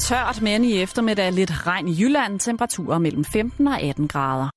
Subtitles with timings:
[0.00, 2.40] Tørt, men i eftermiddag lidt regn i Jylland.
[2.40, 4.48] Temperaturer mellem 15 og 18 grader.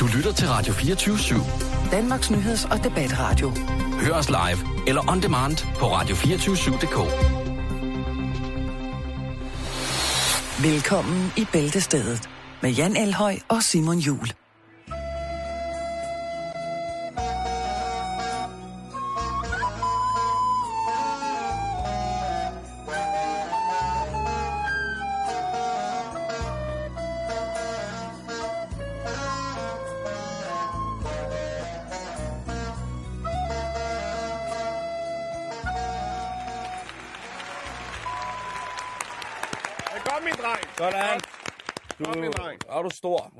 [0.00, 1.90] Du lytter til Radio 24 /7.
[1.90, 3.52] Danmarks nyheds- og debatradio.
[4.00, 6.98] Hør os live eller on demand på radio247.dk.
[10.64, 12.28] Velkommen i Bæltestedet
[12.62, 14.28] med Jan Elhøj og Simon Jul.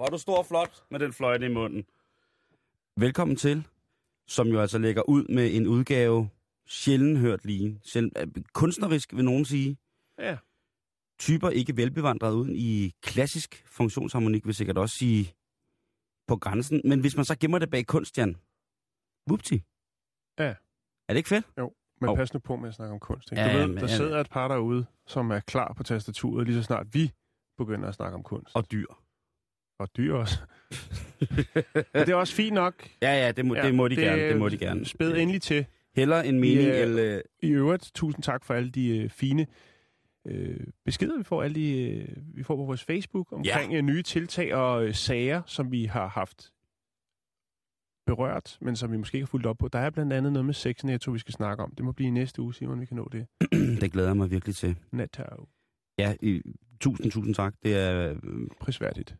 [0.02, 1.84] Var du stor og flot med den fløjte i munden.
[2.96, 3.66] Velkommen til,
[4.26, 6.30] som jo altså lægger ud med en udgave,
[6.66, 7.80] sjældent hørt lige.
[7.84, 9.76] Sjældent, øh, kunstnerisk, vil nogen sige.
[10.18, 10.38] Ja.
[11.18, 15.34] Typer ikke velbevandret uden i klassisk funktionsharmonik, vil sikkert også sige
[16.28, 16.80] på grænsen.
[16.84, 18.36] Men hvis man så gemmer det bag kunst, Jan,
[19.28, 19.54] whoopty.
[20.38, 20.54] Ja.
[21.08, 21.46] Er det ikke fedt?
[21.58, 22.16] Jo, men Hov.
[22.16, 23.32] pas nu på med at snakke om kunst.
[23.32, 23.42] Ikke?
[23.42, 23.96] Ja, Du ved, men- der ja.
[23.96, 27.12] sidder et par derude, som er klar på tastaturet, lige så snart vi
[27.58, 28.56] begynder at snakke om kunst.
[28.56, 28.86] Og dyr.
[29.82, 30.38] Og dyr også.
[31.74, 32.88] Men det er også fint nok.
[33.02, 34.22] Ja, ja, det må, ja, det må de det, gerne.
[34.22, 34.84] Det må de gerne.
[34.84, 35.66] Spæd endelig til.
[35.96, 36.82] Heller en mening, Ja.
[36.82, 37.20] eller...
[37.42, 39.46] I øvrigt, tusind tak for alle de øh, fine
[40.26, 43.80] øh, beskeder, vi får, alle de, øh, vi får på vores Facebook omkring ja.
[43.80, 46.52] nye tiltag og øh, sager, som vi har haft
[48.06, 49.68] berørt, men som vi måske ikke har fulgt op på.
[49.68, 51.74] Der er blandt andet noget med sexnetto, vi skal snakke om.
[51.74, 53.26] Det må blive i næste uge, Simon, vi kan nå det.
[53.80, 54.76] det glæder jeg mig virkelig til.
[54.92, 55.46] Nattag.
[55.98, 56.42] Ja, i,
[56.80, 57.54] tusind, tusind tak.
[57.62, 58.16] Det er øh,
[58.60, 59.16] Prisværdigt.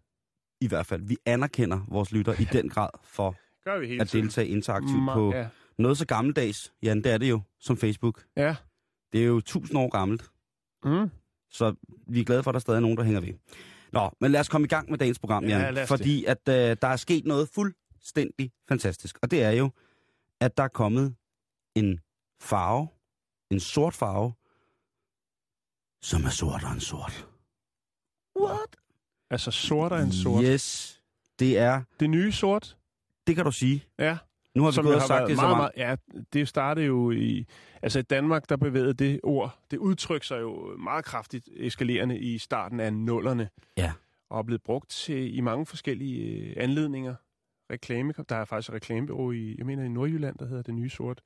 [0.65, 4.13] I hvert fald, vi anerkender vores lytter i den grad for Gør vi hele at
[4.13, 5.49] deltage interaktivt Ma- på Ja.
[5.79, 6.73] noget så gammeldags.
[6.83, 8.25] Jan, det er det jo, som Facebook.
[8.37, 8.57] ja.
[9.13, 10.31] Det er jo tusind år gammelt,
[10.85, 11.11] Mm.
[11.51, 11.75] så
[12.09, 13.35] vi er glade for, at der stadig er nogen, der hænger ved.
[13.93, 15.79] Nå, men lad os komme i gang med dagens program, Ja, Jan.
[15.79, 19.19] os fordi at øh, der er sket noget fuldstændig fantastisk.
[19.23, 19.71] Og det er jo,
[20.41, 21.15] at der er kommet
[21.75, 22.01] en
[22.41, 22.89] farve,
[23.51, 24.33] en sort farve,
[26.03, 27.29] som er sortere end sort.
[28.41, 28.77] What?
[29.33, 30.45] Altså sortere end sort.
[30.45, 31.01] Yes,
[31.39, 32.77] det er, Det nye sort,
[33.27, 33.85] det kan du sige.
[33.99, 34.19] ja.
[34.55, 35.71] Nu har vi som gået og sagt det så meget, meget.
[35.77, 37.47] ja, det startede jo i...
[37.83, 42.39] Altså i Danmark, der bevægede det ord, det udtryk sig jo meget kraftigt eskalerende i
[42.39, 43.49] starten af nullerne.
[43.77, 43.93] Ja.
[44.31, 47.15] Og er blevet brugt til, i mange forskellige øh, anledninger.
[47.71, 50.91] Reklame, der er faktisk et reklamebureau i, jeg mener i Nordjylland, der hedder Det Nye
[50.91, 51.21] Sort.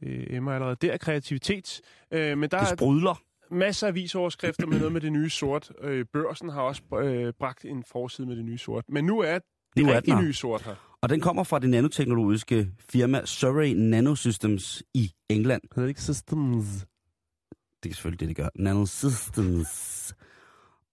[0.00, 1.80] Det emmer allerede der kreativitet.
[2.10, 3.22] Øh, men der Det er sprudler.
[3.50, 5.72] Masser af avisoverskrifter med noget med det nye sort.
[5.80, 8.84] Øh, børsen har også øh, bragt en forside med det nye sort.
[8.88, 9.38] Men nu er
[9.76, 10.74] det Nu er rigtig nye sort her.
[11.02, 15.62] Og den kommer fra det nanoteknologiske firma Surrey Nanosystems i England.
[15.74, 16.86] Hedder det ikke Systems?
[17.82, 18.48] Det er selvfølgelig det, det gør.
[18.54, 20.14] Nanosystems.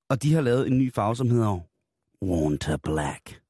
[0.09, 1.59] Og de har lavet en ny farve, som hedder
[2.21, 3.41] Wanta Black.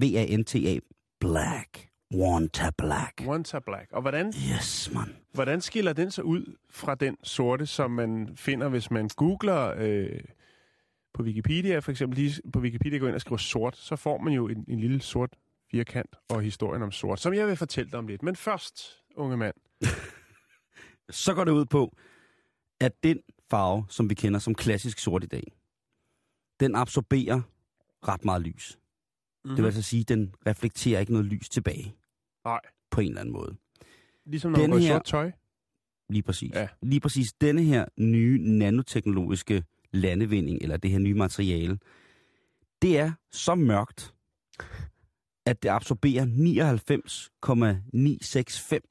[0.00, 0.78] V-A-N-T-A.
[1.20, 1.91] Black.
[2.14, 3.22] Wanta Black.
[3.26, 3.92] Wanta Black.
[3.92, 5.16] Og hvordan, Yes, man.
[5.32, 10.20] hvordan skiller den så ud fra den sorte, som man finder, hvis man googler øh,
[11.14, 14.32] på Wikipedia, for eksempel lige på Wikipedia går ind og skriver sort, så får man
[14.32, 15.30] jo en, en lille sort
[15.70, 18.22] firkant og historien om sort, som jeg vil fortælle dig om lidt.
[18.22, 18.82] Men først,
[19.16, 19.54] unge mand.
[21.10, 21.96] Så går det ud på,
[22.80, 23.18] at den
[23.50, 25.52] farve, som vi kender som klassisk sort i dag,
[26.60, 27.40] den absorberer
[28.08, 28.78] ret meget lys.
[29.44, 29.56] Mm-hmm.
[29.56, 31.94] Det vil altså sige, at den reflekterer ikke noget lys tilbage.
[32.44, 32.60] Nej.
[32.90, 33.56] På en eller anden måde.
[34.26, 35.32] Ligesom når Den man går her- sort tøj.
[36.08, 36.52] Lige præcis.
[36.54, 36.68] Ja.
[36.82, 41.78] Lige præcis denne her nye nanoteknologiske landevinding, eller det her nye materiale,
[42.82, 44.14] det er så mørkt,
[45.46, 48.82] at det absorberer 99,965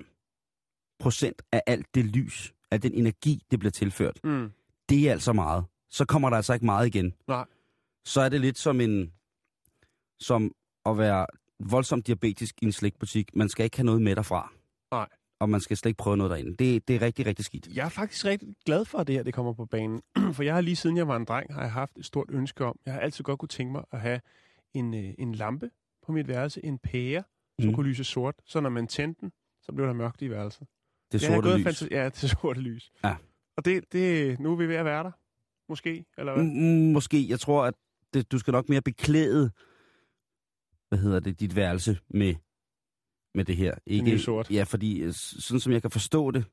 [1.00, 4.20] procent af alt det lys, af den energi, det bliver tilført.
[4.24, 4.52] Mm.
[4.90, 5.66] Det er altså meget.
[5.90, 7.14] Så kommer der altså ikke meget igen.
[7.28, 7.46] Nej.
[8.06, 9.14] Så er det lidt som en,
[10.20, 11.26] som at være
[11.70, 13.36] voldsomt diabetisk i en slikbutik.
[13.36, 14.52] Man skal ikke have noget med derfra.
[14.92, 15.08] Nej.
[15.40, 16.56] Og man skal slet ikke prøve noget derinde.
[16.56, 17.68] Det, det er rigtig, rigtig skidt.
[17.68, 20.02] Jeg er faktisk rigtig glad for, at det her det kommer på banen.
[20.34, 22.66] For jeg har lige siden jeg var en dreng, har jeg haft et stort ønske
[22.66, 24.22] om, jeg har altid godt kunne tænke mig at have
[24.74, 25.70] en, øh, en lampe
[26.06, 27.24] på mit værelse, en pære,
[27.60, 27.76] som Mm.
[27.76, 28.36] kunne lyse sort.
[28.46, 29.32] Så når man tændte den,
[29.62, 30.68] så blev der mørkt i værelset.
[31.12, 31.68] Det jeg sorte gået lys.
[31.68, 32.92] fantasi- ja, det sorte lys.
[33.04, 33.16] Ja.
[33.58, 35.12] Og det, det, nu er vi ved at være der.
[35.70, 36.44] Måske, eller hvad?
[36.44, 37.30] Mm, måske.
[37.30, 37.74] Jeg tror, at
[38.14, 39.52] det, du skal nok mere beklæde,
[40.92, 42.36] hvad hedder det, dit værelse med,
[43.36, 43.76] med det her.
[43.86, 44.52] Ikke, nye sort.
[44.52, 46.46] Ja, fordi øh, sådan som jeg kan forstå det,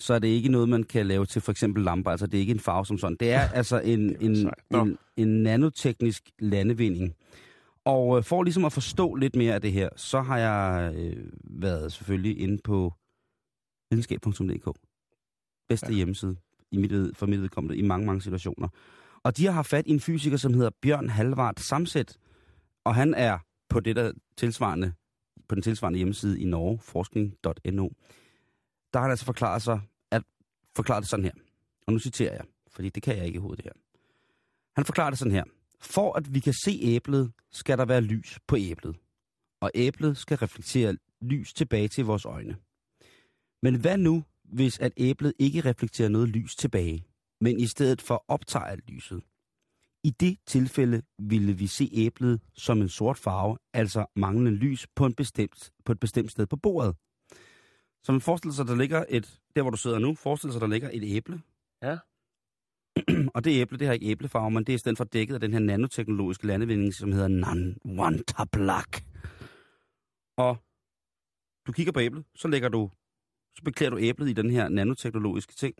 [0.00, 2.10] så er det ikke noget, man kan lave til for eksempel lamper.
[2.10, 3.16] Altså, det er ikke en farve som sådan.
[3.20, 7.14] Det er altså en, Det en, en, en nanoteknisk landevinding.
[7.84, 11.26] Og øh, for ligesom at forstå lidt mere af det her, så har jeg øh,
[11.44, 12.92] været selvfølgelig inde på
[13.90, 14.78] videnskab.dk.
[15.68, 15.96] Bedste Ja.
[15.96, 16.36] hjemmeside
[16.72, 18.68] i mit, for mit vedkommende i mange, mange situationer.
[19.22, 22.16] Og de har haft fat i en fysiker, som hedder Bjørn Halvard Samset,
[22.88, 23.38] og han er
[23.68, 24.92] på det der tilsvarende,
[25.48, 27.88] på den tilsvarende hjemmeside i Norge, forskning.no.
[28.92, 29.80] Der har han altså forklaret sig,
[30.10, 30.22] at
[30.76, 31.32] forklaret det sådan her.
[31.86, 33.80] Og nu citerer jeg, fordi det kan jeg ikke i hovedet det her.
[34.76, 35.44] Han forklarer det sådan her.
[35.80, 38.96] For at vi kan se æblet, skal der være lys på æblet.
[39.60, 42.56] Og æblet skal reflektere lys tilbage til vores øjne.
[43.62, 47.06] Men hvad nu, hvis at æblet ikke reflekterer noget lys tilbage,
[47.40, 49.22] men i stedet for optager alt lyset?
[50.04, 55.06] I det tilfælde ville vi se æblet som en sort farve, altså manglende lys på,
[55.06, 56.96] en bestemt, på et bestemt sted på bordet.
[58.02, 60.66] Så man forestiller sig, der ligger et, der hvor du sidder nu, forestil sig, der
[60.66, 61.42] ligger et æble.
[61.82, 61.98] Ja.
[63.34, 65.40] Og det æble, det har ikke æblefarve, men det er i stedet for dækket af
[65.40, 69.04] den her nanoteknologiske landevinding, som hedder Nanwanta Black.
[70.36, 70.56] Og
[71.66, 72.90] du kigger på æblet, så lægger du,
[73.56, 75.74] så beklæder du æblet i den her nanoteknologiske ting.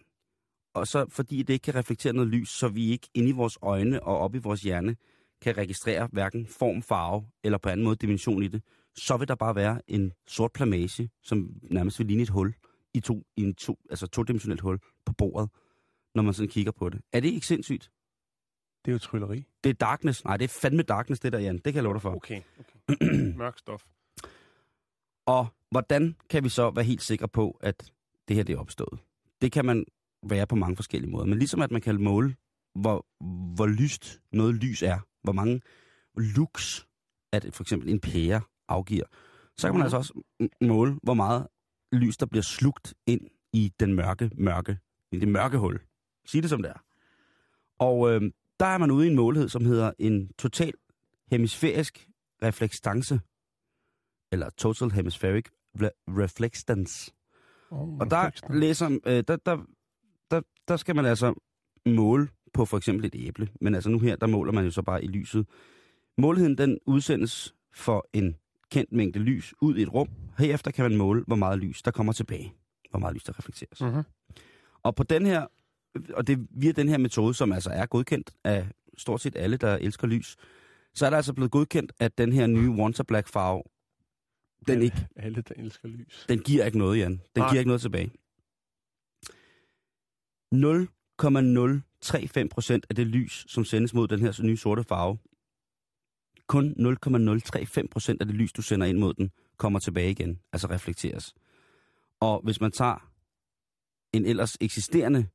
[0.78, 3.58] Og så fordi det ikke kan reflektere noget lys, så vi ikke inde i vores
[3.62, 4.96] øjne og op i vores hjerne
[5.40, 8.62] kan registrere hverken form, farve eller på anden måde dimension i det,
[8.96, 12.54] så vil der bare være en sort plamage, som nærmest vil ligne et hul
[12.94, 15.50] i to, i en to, altså todimensionelt hul på bordet,
[16.14, 17.00] når man sådan kigger på det.
[17.12, 17.90] Er det ikke sindssygt?
[18.84, 19.44] Det er jo trylleri.
[19.64, 20.24] Det er darkness.
[20.24, 21.54] Nej, det er fandme darkness, det der, Jan.
[21.54, 22.14] Det kan jeg love dig for.
[22.14, 23.06] Okay, okay.
[23.38, 23.84] Mørk stof.
[25.26, 27.92] Og hvordan kan vi så være helt sikre på, at
[28.28, 29.00] det her det er opstået?
[29.40, 29.84] Det kan man
[30.22, 31.26] være på mange forskellige måder.
[31.26, 32.36] Men ligesom at man kan måle,
[32.74, 33.06] hvor,
[33.54, 35.60] hvor lyst noget lys er, hvor mange
[36.16, 36.84] lux,
[37.32, 39.04] at for eksempel en pære afgiver,
[39.58, 39.82] så kan man Mhm.
[39.82, 40.14] altså også
[40.60, 41.46] måle, hvor meget
[41.92, 43.20] lys, der bliver slugt ind
[43.52, 44.78] i den mørke, mørke,
[45.12, 45.80] i det mørke hul.
[46.26, 46.84] Sig det som det er.
[47.78, 48.20] Og øh,
[48.60, 50.72] der er man ude i en målhed, som hedder en total
[51.30, 52.08] hemisfærisk
[52.42, 53.20] refleksstance,
[54.32, 55.46] eller total hemispheric
[55.82, 57.12] re- reflectance.
[57.70, 59.58] Oh, Og der læser, øh, der, der,
[60.30, 61.34] der, der skal man altså
[61.86, 63.48] måle på for eksempel et æble.
[63.60, 65.46] Men altså nu her, der måler man jo så bare i lyset.
[66.18, 68.36] Målheden den udsendes for en
[68.70, 70.08] kendt mængde lys ud i et rum.
[70.38, 72.52] Herefter kan man måle, hvor meget lys der kommer tilbage.
[72.90, 73.80] Hvor meget lys der reflekteres.
[73.80, 74.02] Mm-hmm.
[74.82, 75.46] Og på den her,
[76.14, 78.66] og det via den her metode, som altså er godkendt af
[78.98, 80.36] stort set alle, der elsker lys,
[80.94, 83.62] så er der altså blevet godkendt, at den her nye Wonder Black farve,
[84.66, 86.26] den, ikke, Alle, der elsker lys.
[86.28, 87.10] den giver ikke noget, Jan.
[87.10, 87.48] Den Nej.
[87.50, 88.10] giver ikke noget tilbage.
[90.52, 95.18] 0,035 procent af det lys, som sendes mod den her nye sorte farve,
[96.46, 100.66] kun 0,035 procent af det lys, du sender ind mod den, kommer tilbage igen, altså
[100.70, 101.34] reflekteres.
[102.20, 103.10] Og hvis man tager
[104.12, 105.26] en ellers eksisterende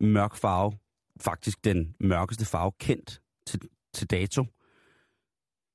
[0.00, 0.78] mørk farve,
[1.20, 3.60] faktisk den mørkeste farve kendt til,
[3.94, 4.44] til dato,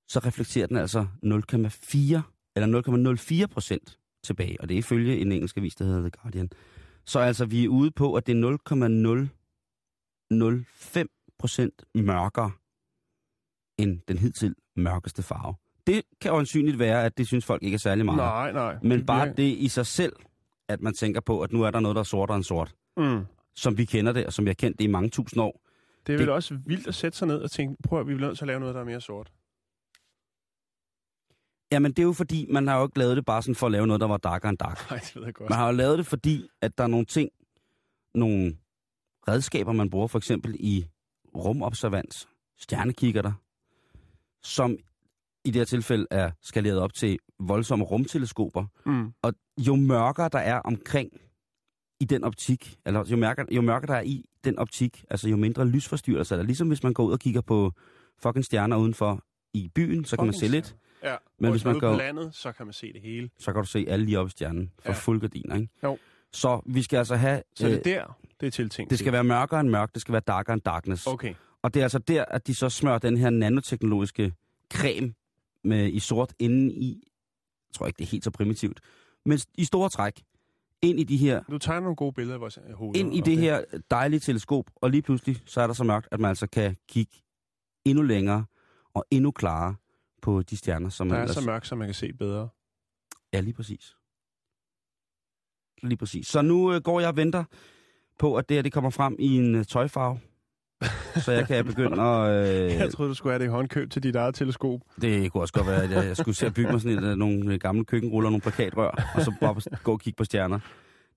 [0.07, 2.21] så reflekterer den altså 0,4
[2.56, 6.50] eller 0,04 procent tilbage, og det er ifølge en engelsk avis, der hedder The Guardian.
[7.05, 9.27] Så altså, vi er ude på, at det er
[10.31, 11.09] 0,005
[11.39, 12.51] procent mørkere
[13.77, 15.55] end den hidtil mørkeste farve.
[15.88, 18.17] Det kan øjensynligt være, at det synes folk ikke er særlig meget.
[18.17, 18.77] Nej, nej.
[18.83, 20.13] Men bare det i sig selv,
[20.67, 23.25] at man tænker på, at nu er der noget, der er sortere end sort, Mm.
[23.55, 25.61] som vi kender det, og som vi har kendt det i mange tusind år.
[26.07, 28.13] Det er vel Det- også vildt at sætte sig ned og tænke, prøv at vi
[28.15, 29.31] bliver nødt til at lave noget, der er mere sort.
[31.74, 33.72] Jamen, det er jo fordi, man har jo ikke lavet det bare sådan for at
[33.72, 34.86] lave noget, der var darkere end dark.
[34.92, 35.50] Nej, det ved jeg godt.
[35.50, 37.30] Man har jo lavet det, fordi at der er nogle ting,
[38.16, 38.58] nogle
[39.28, 40.86] redskaber, man bruger for eksempel i
[41.36, 42.27] rumobservans,
[42.58, 43.32] stjernekikkerter,
[44.44, 44.77] som
[45.46, 48.65] i det her tilfælde er skaleret op til voldsomme rumteleskoper.
[48.86, 49.13] Mm.
[49.22, 51.10] Og jo mørkere der er omkring
[52.00, 55.36] i den optik, eller jo mørkere, jo mørkere der er i den optik, altså jo
[55.38, 56.46] mindre lysforstyrrelser er der.
[56.46, 57.72] Ligesom hvis man går ud og kigger på
[58.24, 60.75] fucking stjerner udenfor i byen, så kan man se lidt.
[61.03, 63.29] Ja, Men hvis man går- på landet, så kan man se det hele.
[63.39, 64.95] Så kan du se alle lige op i stjernen for Ja.
[64.98, 65.69] fuld gardiner, ikke?
[65.83, 65.98] Jo.
[66.31, 67.43] Så vi skal altså have...
[67.55, 68.89] Så det øh, er der, det er tiltænkt.
[68.89, 71.07] det skal være mørkere end mørk, det skal være darkere end darkness.
[71.07, 71.33] Okay.
[71.62, 74.33] Og det er altså der, at de så smører den her nanoteknologiske
[74.74, 75.13] creme
[75.63, 77.03] med, i sort inde i,
[77.69, 78.79] jeg tror ikke, det er helt så primitivt,
[79.25, 80.22] men i store træk,
[80.81, 83.00] ind i de her, Du tegner nogle gode billeder af vores øh, hoveder.
[83.00, 86.07] ind i og det her dejlige teleskop, og lige pludselig, så er der så mørkt,
[86.12, 87.12] at man altså kan kigge
[87.86, 88.45] endnu længere
[88.93, 89.75] og endnu klarere
[90.24, 91.44] på de stjerner, som Der man er ellers...
[91.44, 92.50] så mørkt, så man kan se bedre.
[93.34, 93.96] Ja, lige præcis.
[95.84, 96.27] Lige præcis.
[96.27, 97.44] Så nu øh, går jeg og venter
[98.20, 100.20] på, at det her det kommer frem i en øh, tøjfarve.
[101.15, 102.48] så jeg kan begynde at...
[102.63, 104.80] Øh, Jeg troede, du skulle have det i håndkøb til dit eget teleskop.
[105.01, 107.03] Det kunne også godt være, at jeg, jeg skulle se at bygge mig sådan et,
[107.03, 110.24] øh, nogle øh, gamle køkkenruller og nogle plakatrør, og så bare gå og kigge på
[110.24, 110.60] stjerner.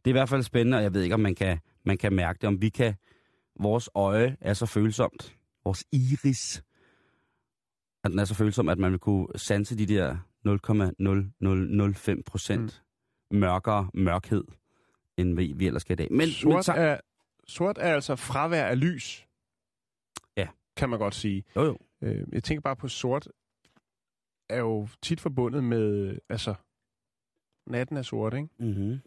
[0.05, 2.13] Det er i hvert fald spændende, og jeg ved ikke, om man kan, man kan
[2.13, 2.95] mærke det, om vi kan...
[3.61, 5.37] Vores øje er så følsomt.
[5.65, 6.63] Vores iris.
[8.07, 10.17] At den er så følsom, at man vil kunne sanse de der
[12.17, 12.83] 0,0005 procent
[13.31, 14.45] mørkere mørkhed,
[15.17, 16.09] end vi, vi ellers skal i dag.
[16.11, 17.01] Men, men Sort, så, er,
[17.47, 19.27] Sort er altså fravær af lys.
[20.37, 20.47] Ja.
[20.77, 21.45] Kan man godt sige.
[21.57, 21.79] Jo, jo.
[22.03, 23.29] Øh, jeg tænker bare på sort
[24.49, 26.55] er jo tit forbundet med, altså,
[27.67, 28.49] natten er sort, ikke?
[28.59, 29.01] Mm-hmm.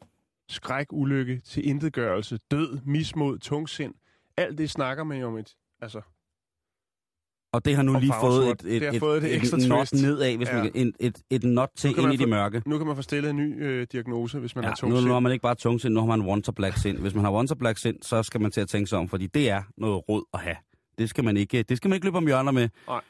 [0.50, 3.94] Skræk, ulykke, til intetgørelse, død, mismod, tungsind.
[4.38, 6.02] Alt det snakker man jo om et, altså,
[7.52, 10.04] Og det har nu lige fået et, et, et, fået et ekstra not twist.
[10.04, 10.54] nedad, hvis Ja.
[10.54, 12.62] man kan, en, et, et not til Nu kan ind i det mørke.
[12.66, 15.08] nu kan man få stillet en ny øh, diagnose, hvis man Ja, har nu, tungsind.
[15.08, 16.98] nu har man ikke bare tungsind, nu har man sind.
[16.98, 19.28] Hvis man har once black sind, så skal man til at tænke sig om, fordi
[19.28, 20.56] det er noget råd at have.
[20.98, 22.70] Det skal man ikke, det skal man ikke løbe om hjørner med.
[22.88, 23.02] Nej.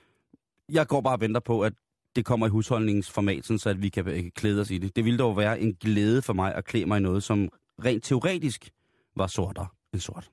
[0.72, 1.74] Jeg går bare og venter på, at
[2.16, 4.96] det kommer i husholdningsformat, sådan, så at vi kan øh, klæde os i det.
[4.96, 7.50] Det ville dog være en glæde for mig at klæde mig i noget, som
[7.86, 8.70] rent teoretisk
[9.18, 10.30] var sortere end sort.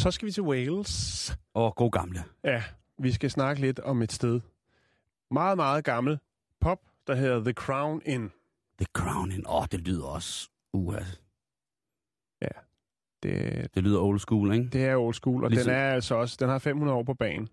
[0.00, 1.32] Så skal vi til Wales.
[1.54, 2.24] Og god gamle.
[2.44, 2.62] Ja,
[2.98, 4.40] vi skal snakke lidt om et sted.
[5.30, 6.18] Meget, meget gammel
[6.60, 8.32] pop, der hedder The Crown Inn.
[8.78, 9.48] The Crowning.
[9.48, 10.48] Åh, oh, det lyder også...
[10.72, 10.94] Uh,
[13.22, 14.68] Det, det lyder old school, ikke?
[14.68, 17.14] det er old school, og Ligesom- den er altså også, den har 500 år på
[17.14, 17.48] banen.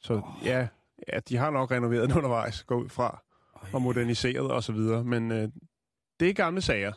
[0.00, 0.22] Så Åh.
[0.44, 0.68] ja,
[1.12, 3.22] ja, de har nok renoveret den undervejs, gå ud fra,
[3.72, 5.48] og moderniseret og så videre, men øh,
[6.20, 6.92] det er gamle sager.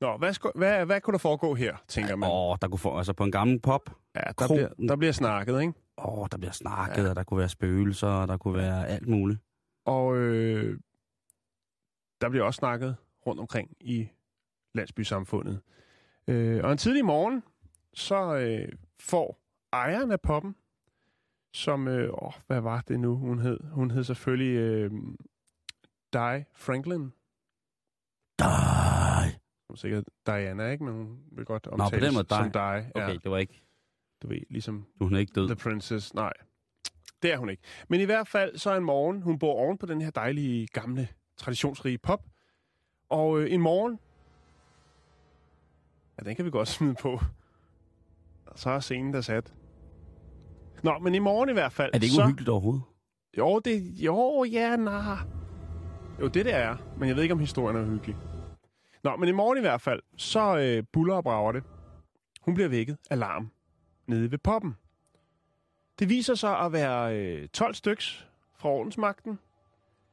[0.00, 2.30] Nå, hvad, sko- hvad, hvad kunne der foregå her, tænker man?
[2.32, 2.98] Åh, der kunne få...
[2.98, 5.72] Altså på en gammel pop, Ja, der kro- bliver, der bliver snakket, ikke?
[5.98, 7.10] Åh, der bliver snakket, Ja.
[7.10, 9.40] og der kunne være spøgelser, og der kunne være alt muligt.
[9.84, 10.78] Og øh,
[12.20, 14.08] der bliver også snakket rundt omkring i
[14.74, 15.60] landsbysamfundet.
[16.28, 17.42] Øh, og en tidlig morgen,
[17.94, 18.68] så øh,
[19.00, 19.38] får
[19.72, 20.56] ejeren af poppen,
[21.54, 23.60] som, øh, åh, hvad var det nu, hun hed?
[23.72, 24.90] Hun hed selvfølgelig øh,
[26.12, 27.12] Di Franklin.
[28.40, 28.75] Nej.
[29.76, 30.84] Er sikkert Diana, ikke?
[30.84, 32.58] Men hun vil godt på omtales den måde, som Di.
[32.58, 33.62] Okay, Ja, det var ikke...
[34.22, 35.46] du ved, ligesom Du hun er ikke død.
[35.46, 36.14] The Princess.
[36.14, 36.32] Nej,
[37.22, 37.62] det er hun ikke.
[37.88, 41.08] Men i hvert fald, så en morgen, hun bor oven på den her dejlige, gamle,
[41.36, 42.24] traditionsrige pop.
[43.08, 43.98] Og øh, en morgen,
[46.18, 47.20] ja, den kan vi godt smide på.
[48.46, 49.54] Og så er scenen der sat.
[50.82, 51.90] Nå, men i morgen i hvert fald.
[51.94, 52.22] Er det ikke så...
[52.22, 52.82] uhyggeligt overhovedet?
[53.38, 53.82] Jo, det...
[53.96, 55.16] Jo, ja, nej.
[56.20, 56.76] Jo, det det er.
[56.98, 58.16] Men jeg ved ikke, om historien er hyggelig.
[59.06, 61.64] Nå, men i morgen i hvert fald, så øh, buller og brager det.
[62.42, 63.50] Hun bliver vækket af larm
[64.06, 64.76] nede ved poppen.
[65.98, 69.38] Det viser sig at være øh, 12 styks fra ordensmagten.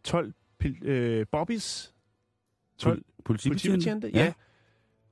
[0.03, 1.93] 12 pil, øh, bobbies.
[2.77, 3.79] 12 Politibetjente?
[3.79, 4.23] politibetjente, ja.
[4.23, 4.33] ja.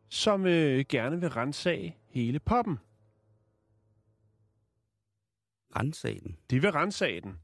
[0.10, 2.80] Som øh, gerne vil rensage hele poppen.
[5.76, 6.38] Renssagen.
[6.50, 7.40] De vil rensage den,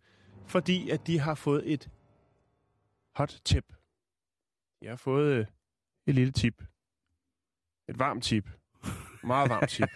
[0.46, 1.89] fordi at de har fået et
[3.15, 3.74] hot tip.
[4.82, 5.46] Jeg har fået øh,
[6.07, 6.63] et lille tip.
[7.89, 8.49] Et varmt tip.
[9.23, 9.89] Meget varmt tip.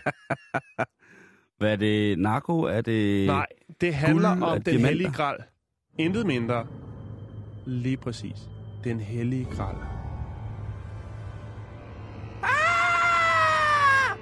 [1.58, 2.20] Hvad er det?
[2.20, 2.62] Narko?
[2.62, 3.28] Er det...
[3.28, 3.46] Nej,
[3.82, 4.88] det handler guld om den diamanter?
[4.90, 5.44] hellige gral.
[6.00, 6.68] Intet mindre.
[7.66, 8.50] Lige præcis.
[8.84, 9.76] Den hellige gral.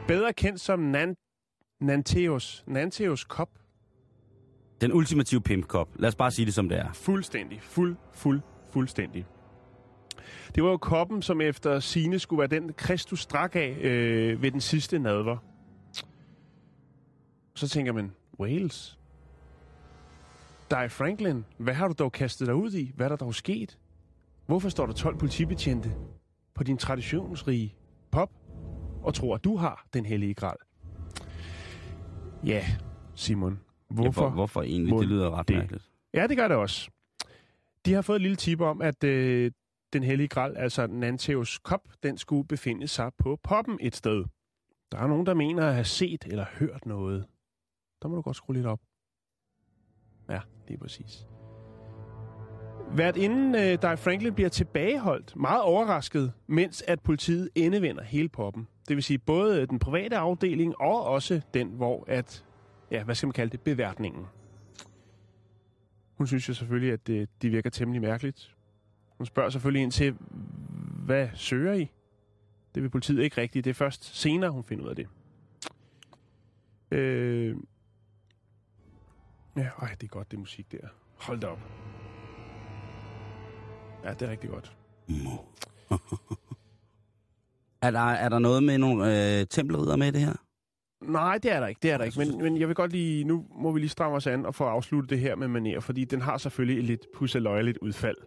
[0.08, 1.16] Bedre kendt som Nan
[1.82, 2.64] Nanteos.
[2.68, 3.50] Nanteos kop.
[4.82, 5.90] Den ultimative pimpkop.
[5.96, 6.94] Lad os bare sige det, som det er.
[6.94, 7.62] Fuldstændig.
[7.62, 8.42] Fuld, fuld,
[8.72, 9.26] fuldstændig.
[10.56, 14.52] Det var jo koppen, som efter sine skulle være den, Kristus drak af øh, ved
[14.52, 15.38] den sidste nadver.
[17.56, 19.00] Så tænker man, Wales?
[20.70, 22.92] Di Franklin, hvad har du dog kastet dig ud i?
[22.96, 23.78] Hvad er der dog sket?
[24.46, 25.92] Hvorfor står der 12 politibetjente
[26.56, 27.76] på din traditionsrige
[28.12, 28.32] pop
[29.04, 30.58] og tror, at du har den hellige gral?
[32.46, 32.66] Ja,
[33.16, 33.60] Simon.
[33.90, 34.24] Hvorfor?
[34.24, 35.00] Ja, hvor, hvorfor egentlig?
[35.00, 35.58] Det lyder ret det?
[35.58, 35.90] mærkeligt.
[36.14, 36.90] Ja, det gør det også.
[37.86, 39.52] De har fået et lille tip om, at øh,
[39.94, 44.26] den hellige gral, altså Nanteos kop, den skulle befinde sig på poppen et sted.
[44.92, 47.26] Der er nogen, der mener at have set eller hørt noget.
[48.02, 48.80] Der må du godt skrue lidt op.
[50.30, 51.28] Ja, det er præcis.
[52.94, 58.68] Hvert inden øh, Di Franklin bliver tilbageholdt, meget overrasket, mens at politiet endevender hele poppen.
[58.88, 62.46] Det vil sige både øh, den private afdeling og også den, hvor at,
[62.92, 64.26] ja, hvad skal man kalde det, beværtningen.
[66.18, 68.56] Hun synes jo selvfølgelig, at det, de virker temmelig mærkeligt.
[69.20, 70.16] Hun spørger selvfølgelig ind til,
[71.06, 71.92] hvad søger I?
[72.76, 73.66] Det vil politiet ikke rigtigt.
[73.66, 75.08] Det er først senere, hun finder ud af det.
[76.92, 77.56] Øh...
[79.58, 80.88] Ja, ej, det er godt, det musik der.
[81.16, 81.60] Hold da op.
[84.04, 84.78] Ja, det er rigtig godt.
[87.82, 90.34] Er der, er der noget med nogle øh, tempelridder med det her?
[91.02, 92.20] Nej, det er der ikke, det er der ikke.
[92.20, 94.64] Men, men jeg vil godt lige, nu må vi lige stramme os an og få
[94.64, 98.18] afsluttet det her med maner, fordi den har selvfølgelig et lidt pusseløjeligt udfald.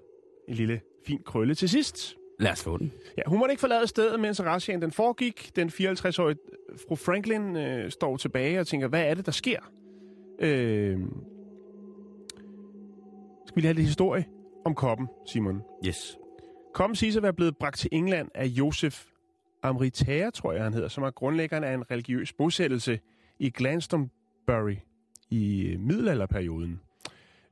[0.49, 2.17] En lille fin krølle til sidst.
[2.39, 2.93] Lad os få den.
[3.19, 5.51] Ja, hun måtte ikke forlade stedet, mens razziaen den foregik.
[5.57, 6.39] Den 54-årige
[6.89, 9.61] fru Franklin øh, står tilbage og tænker, hvad er det, der sker?
[10.39, 10.99] Øh...
[13.47, 14.25] Skal vi lige have lidt historie
[14.65, 15.63] om koppen, Simon?
[15.87, 16.19] Yes.
[16.75, 19.05] Kom siges at være blevet bragt til England af Josef
[19.63, 23.01] Amritager, tror jeg han hedder, som er grundlæggeren af en religiøs bosættelse
[23.39, 24.77] i Glastonbury
[25.31, 26.81] i øh, middelalderperioden.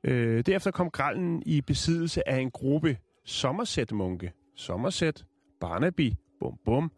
[0.04, 4.32] Øh, derefter kom Grallen i besiddelse af en gruppe Somerset-munke.
[4.56, 5.24] Somerset,
[5.60, 6.92] Barnaby, bum bum.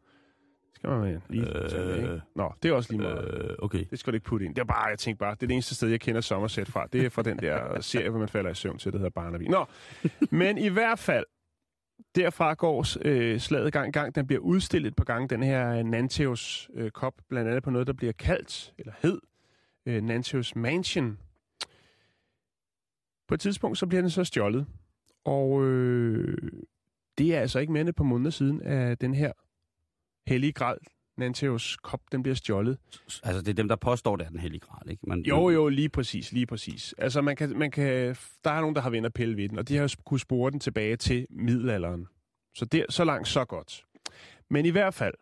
[0.75, 2.23] Skal man lige øh, tage?
[2.37, 3.45] Nå, det er også lige meget.
[3.51, 3.85] Øh, okay.
[3.91, 4.55] Det skal du ikke putte ind.
[4.55, 6.87] Det er bare, jeg tænker bare, det er det eneste sted, jeg kender Somerset fra.
[6.93, 9.43] Det er fra den der serie, hvor man falder i søvn til, der hedder Barnaby.
[9.43, 9.67] Nå,
[10.31, 11.25] men i hvert fald,
[12.15, 14.15] derfra går øh, slaget gang i gang.
[14.15, 17.93] Den bliver udstillet på gang, den her Nanteus øh, kop, blandt andet på noget, der
[17.93, 19.21] bliver kaldt, eller hed,
[19.87, 21.19] øh, Nanteus Mansion.
[23.33, 24.67] På et tidspunkt, så bliver den så stjålet.
[25.25, 26.53] Og øh,
[27.19, 29.33] det er altså ikke mere end et par måneder siden, at den her
[30.27, 30.79] hellige gral,
[31.17, 32.79] Nanteus kop, den bliver stjålet.
[33.23, 35.03] Altså, det er dem, der påstår, det er den hellige gral, ikke?
[35.07, 36.95] Man, Jo, jo, lige præcis, lige præcis.
[36.99, 39.59] Altså, man kan, man kan, der er nogen, der har vendt og pille ved den,
[39.59, 42.07] og de har kunnet spore den tilbage til middelalderen.
[42.55, 43.85] Så, der, så langt, så godt.
[44.51, 45.15] Men i hvert fald,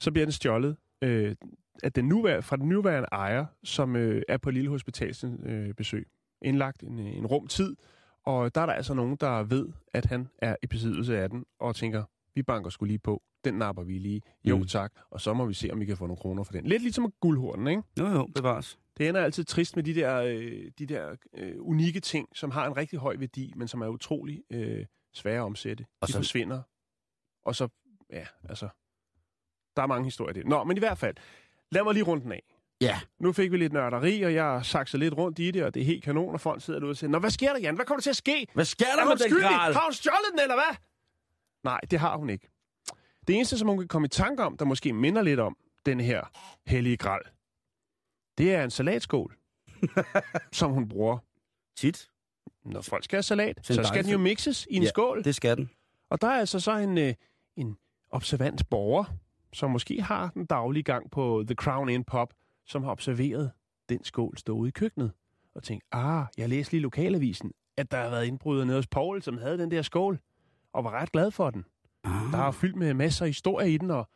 [0.00, 1.36] så bliver den stjålet øh,
[1.82, 6.08] af den nuværende, fra den nuværende ejer, som øh, er på Lille Hospitals øh, besøg.
[6.42, 7.76] Indlagt en, en rum tid,
[8.22, 11.44] og der er der altså nogen, der ved, at han er i besiddelse af den,
[11.58, 12.04] og tænker,
[12.34, 13.22] vi banker skulle lige på.
[13.44, 14.22] Den napper vi lige.
[14.44, 14.64] Jo, Mm.
[14.66, 14.92] tak.
[15.10, 16.64] Og så må vi se, om vi kan få nogle kroner for den.
[16.66, 17.82] Lidt ligesom guldhornen, ikke?
[17.98, 18.78] Jo, jo, bevares.
[18.98, 22.66] Det ender altid trist med de der, øh, de der øh, unikke ting, som har
[22.66, 25.86] en rigtig høj værdi, men som er utrolig øh, svære at omsætte.
[26.00, 26.62] Og de så- forsvinder.
[27.44, 27.68] Og så,
[28.10, 28.68] ja, altså,
[29.76, 30.46] der er mange historier i det.
[30.46, 31.16] Nå, men i hvert fald,
[31.72, 32.42] lad mig lige rundt den af.
[32.80, 33.00] Ja.
[33.20, 35.80] Nu fik vi lidt nørderi, og jeg har sakset lidt rundt i det, og det
[35.80, 37.74] er helt kanon, og folk sidder derude og siger, Nå, hvad sker der, Jan?
[37.74, 38.46] Hvad kommer der til at ske?
[38.54, 39.74] Hvad sker der Er med den gral?
[39.74, 40.76] Har hun stjålet den, eller hvad?
[41.64, 42.48] Nej, det har hun ikke.
[43.26, 45.56] Det eneste, som hun kan komme i tanke om, der måske minder lidt om
[45.86, 46.22] den her
[46.66, 47.22] hellige gral,
[48.38, 49.36] det er en salatskål,
[50.52, 51.18] som hun bruger.
[51.76, 52.08] Tit.
[52.64, 55.24] Når folk skal have salat, så skal den jo mixes i en Ja, skål.
[55.24, 55.70] Det skal den.
[56.10, 57.14] Og der er altså så en, øh,
[57.56, 57.76] en
[58.10, 59.04] observant borger,
[59.52, 62.32] som måske har den daglige gang på The Crown Inn Pub,
[62.68, 63.50] som har observeret
[63.88, 65.12] den skål stå ude i køkkenet.
[65.54, 69.22] Og tænkt, ah, jeg læste lige lokalavisen, at der har været indbrud nede hos Paul,
[69.22, 70.18] som havde den der skål,
[70.72, 71.64] og var ret glad for den.
[72.04, 72.32] Ah.
[72.32, 74.08] Der er fyldt med masser af historier i den, og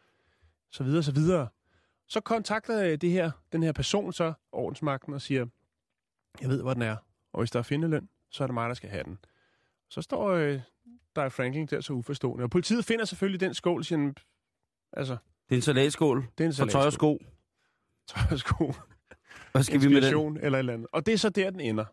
[0.70, 1.48] så videre, så videre.
[2.08, 5.46] Så kontakter det her, den her person så ordensmagten og siger,
[6.40, 6.96] jeg ved, hvor den er,
[7.32, 9.18] og hvis der er findeløn, så er det mig, der skal have den.
[9.88, 10.60] Så står øh,
[11.16, 12.44] der er Franklin der så uforstående.
[12.44, 14.12] Og politiet finder selvfølgelig den skål, siger,
[14.92, 15.16] altså,
[15.48, 17.18] Det er en salatskål det er en for tøj og sko.
[18.14, 18.72] Tøj og sko.
[19.52, 20.36] Hvad skal vi med den?
[20.36, 20.86] Eller et eller andet.
[20.92, 21.84] Og det er så der, den ender.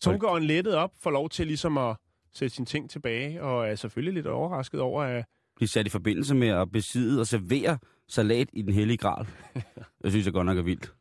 [0.00, 1.96] Så hun går en lettet op, får lov til ligesom at
[2.32, 5.24] sætte sine ting tilbage, og er selvfølgelig lidt overrasket over, at
[5.56, 9.26] Blive sat i forbindelse med at besidde og servere salat i den hellige gral.
[10.04, 10.94] Jeg synes, jeg godt nok er vildt.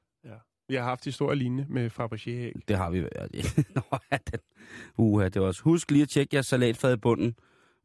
[0.69, 2.61] vi har haft historier lignende med Fabergé.
[2.67, 2.97] Det har vi.
[2.99, 4.39] Ja, det- Nå, ja, den.
[4.97, 5.61] Uha, det var også.
[5.63, 7.35] Husk lige at tjekke jeres salatfad i bunden,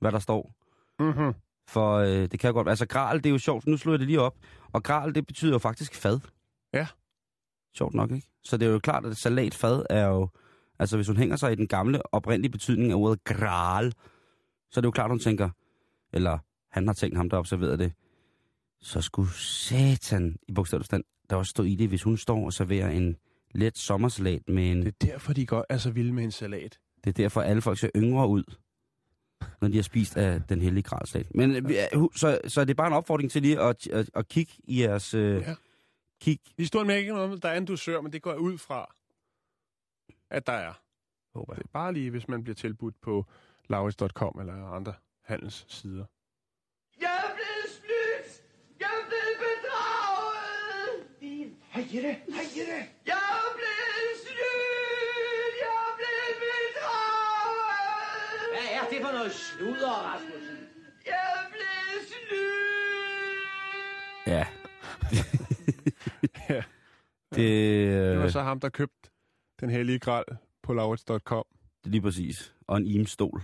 [0.01, 0.55] hvad der står.
[0.99, 1.33] Mm-hmm.
[1.69, 3.67] For øh, det kan godt Altså, gral, det er jo sjovt.
[3.67, 4.37] Nu slår jeg det lige op.
[4.73, 6.21] Og gral, det betyder jo faktisk fad.
[6.73, 6.87] Ja.
[7.75, 8.27] Sjovt nok, ikke?
[8.45, 10.29] Så det er jo klart, at salatfad er jo...
[10.79, 13.93] Altså, hvis hun hænger sig i den gamle, oprindelige betydning af ordet gral,
[14.71, 15.51] så er det jo klart, hun tænker...
[16.13, 16.39] Eller
[16.71, 17.93] han har tænkt ham, der observerede det.
[18.81, 22.53] Så skulle satan, i bogstaveligt stand, der også stå i det, hvis hun står og
[22.53, 23.17] serverer en
[23.55, 24.79] let sommersalat med en...
[24.83, 26.79] Det er derfor, de godt er så vilde med en salat.
[27.05, 28.45] Det er derfor, alle folk ser yngre ud,
[29.61, 31.35] når de har spist af den hellige gralslat.
[31.35, 34.53] Men er- så, så er det bare en opfordring til lige at, at, at kigge
[34.65, 35.15] i jeres...
[35.15, 35.55] Øh, Ja.
[36.23, 36.41] Kig.
[36.59, 38.95] Historien med ikke noget der er en dusør, men det går jeg ud fra,
[40.31, 40.73] at der er.
[41.35, 43.27] Håber Det er bare lige, hvis man bliver tilbudt på
[43.69, 46.05] lauritz.com eller andre handelssider.
[47.01, 48.29] Jeg er blevet snydt!
[48.81, 50.93] Jeg er blevet bedraget!
[51.75, 52.79] Hej Jette, hej Jette.
[53.11, 55.55] Jeg er blevet snydt!
[55.65, 57.63] Jeg er blevet bedraget!
[58.55, 60.52] Hvad er det for noget sludder, Rasmussen?
[67.37, 69.11] Det, Det var øh, så ham, der købte
[69.61, 70.25] den hellige gral
[70.63, 71.43] på er
[71.85, 72.55] lige præcis.
[72.67, 73.43] Og en imstol.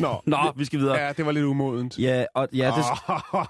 [0.00, 0.96] Nå, Nå, vi skal videre.
[0.98, 1.98] ja, det var lidt umodent.
[1.98, 2.84] Ja, og ja, det,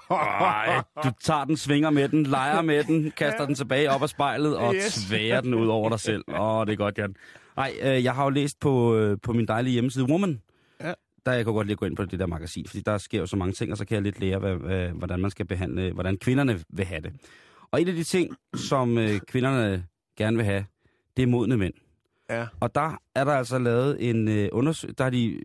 [0.09, 4.09] Ej, du tager den, svinger med den, leger med den, kaster den tilbage op af
[4.09, 4.93] spejlet og Yes.
[5.07, 6.23] tværer den ud over dig selv.
[6.39, 7.15] Åh, oh, det er godt, Jan.
[7.55, 10.41] Nej, øh, jeg har jo læst på, øh, på min dejlige hjemmeside Woman,
[10.81, 10.93] Ja.
[11.25, 13.25] der jeg kan godt lige gå ind på det der magasin, fordi der sker jo
[13.25, 15.91] så mange ting, og så kan jeg lidt lære, hvad, hvad, hvordan man skal behandle,
[15.93, 17.13] hvordan kvinderne vil have det.
[17.73, 20.65] Og en af de ting, som øh, kvinderne gerne vil have,
[21.17, 21.73] det er modne mænd.
[22.29, 25.41] Ja, Og der er der altså lavet en øh, undersøgelse, der er de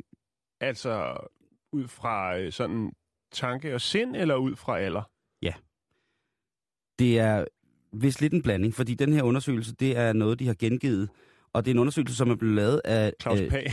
[0.60, 1.16] altså
[1.72, 2.92] ud fra øh, sådan
[3.32, 5.02] tanke og sind, eller ud fra alder?
[6.98, 7.44] Det er
[7.92, 11.08] vist lidt en blanding, fordi den her undersøgelse, det er noget, de har gengivet.
[11.52, 13.12] Og det er en undersøgelse, som er blevet lavet af...
[13.22, 13.70] Claus øh, Pag.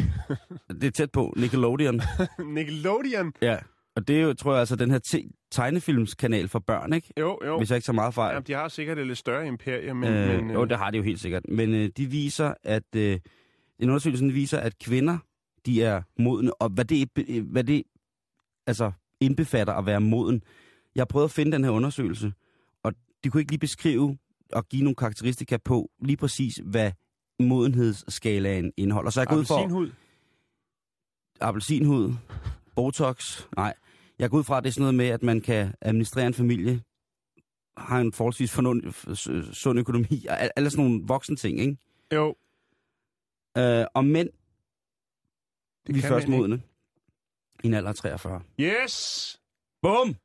[0.69, 2.01] det er tæt på, Nickelodeon.
[2.55, 3.33] Nickelodeon.
[3.41, 3.57] ja.
[3.95, 7.13] Og det er jo, tror jeg, altså den her te- tegnefilmskanal for børn, ikke?
[7.19, 7.57] Jo, jo.
[7.57, 8.33] Hvis jeg ikke så meget fejl.
[8.33, 10.13] Jamen, de har sikkert et lidt større imperie, men...
[10.13, 11.43] øh, men jo, det har de jo helt sikkert.
[11.49, 12.95] Men øh, de viser, at...
[12.95, 13.19] Øh,
[13.79, 15.17] en undersøgelse viser, at kvinder,
[15.65, 17.83] de er modne, og hvad det, øh, hvad det
[18.67, 20.43] altså, indbefatter at være moden.
[20.95, 22.33] Jeg har prøvet at finde den her undersøgelse,
[22.83, 24.17] og de kunne ikke lige beskrive
[24.53, 26.91] og give nogle karakteristika på lige præcis, hvad
[27.39, 29.09] modenhedsskalaen indeholder.
[29.11, 29.91] Så jeg går ud for Appelsinhud.
[31.41, 32.13] appelsinhud,
[32.75, 33.73] botox, nej.
[34.19, 36.33] Jeg går ud fra, at det er sådan noget med, at man kan administrere en
[36.33, 36.81] familie,
[37.77, 41.77] har en forholdsvis fornund, sund økonomi, og al- alle sådan nogle voksne ting, ikke?
[42.13, 42.35] Jo.
[43.57, 44.29] Øh, og mænd,
[45.87, 46.61] Det vi er først modne.
[47.63, 48.41] I en alder af 43.
[48.59, 49.37] Yes!
[49.81, 50.15] Bum!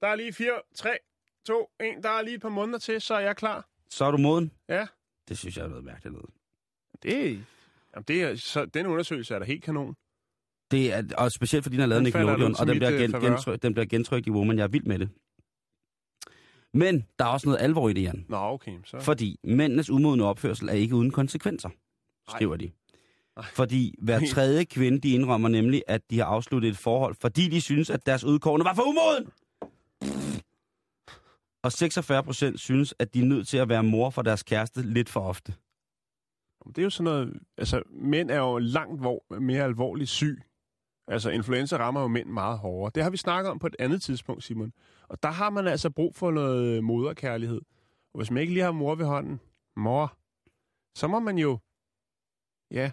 [0.00, 0.90] Der er lige 4, 3,
[1.46, 1.86] 2, 1.
[2.02, 3.68] Der er lige et par måneder til, så er jeg klar.
[3.90, 4.50] Så er du moden?
[4.68, 4.86] Ja.
[5.28, 6.30] Det synes jeg er noget mærkeligt noget.
[7.02, 7.12] Det,
[7.94, 9.96] jamen det er, så den undersøgelse er da helt kanon.
[10.74, 13.62] Det er, og specielt fordi den er lavet Nickelodeon, og den bliver, øh, gen, gentryk,
[13.62, 14.58] den bliver gentrykt i Woman.
[14.58, 15.08] Jeg er vild med det.
[16.74, 18.24] Men der er også noget alvor i det, Jan.
[18.28, 18.72] Nå, okay.
[18.84, 19.00] Så.
[19.00, 21.68] Fordi mændenes umodne opførsel er ikke uden konsekvenser,
[22.28, 22.70] skriver de.
[23.36, 23.46] Nej.
[23.52, 27.60] Fordi hver tredje kvinde, de indrømmer nemlig, at de har afsluttet et forhold, fordi de
[27.60, 29.26] synes, at deres udkårende var for umoden.
[31.62, 34.82] Og 46 procent synes, at de er nødt til at være mor for deres kæreste
[34.82, 35.54] lidt for ofte.
[36.68, 37.40] Det er jo sådan noget...
[37.58, 40.42] Altså, mænd er jo langt hvor, mere alvorligt syg.
[41.08, 42.90] Altså, influenza rammer jo mænd meget hårdere.
[42.94, 44.72] Det har vi snakket om på et andet tidspunkt, Simon.
[45.08, 47.60] Og der har man altså brug for noget moderkærlighed.
[48.14, 49.40] Og hvis man ikke lige har mor ved hånden,
[49.76, 50.16] mor,
[50.98, 51.58] så må man jo,
[52.70, 52.90] ja,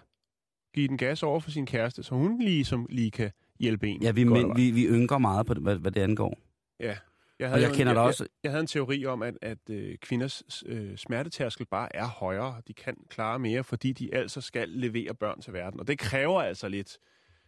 [0.74, 4.02] give den gas over for sin kæreste, så hun lige, som lige kan hjælpe en.
[4.02, 6.38] Ja, vi, mænd, vi, vi ynker meget på det, hvad, hvad det angår.
[6.80, 6.96] Ja.
[7.38, 8.24] Jeg Og jeg en- kender jeg, også...
[8.24, 12.62] Jeg, jeg havde en teori om, at, at øh, kvinders øh, smertetærskel bare er højere.
[12.68, 15.80] De kan klare mere, fordi de altså skal levere børn til verden.
[15.80, 16.98] Og det kræver altså lidt,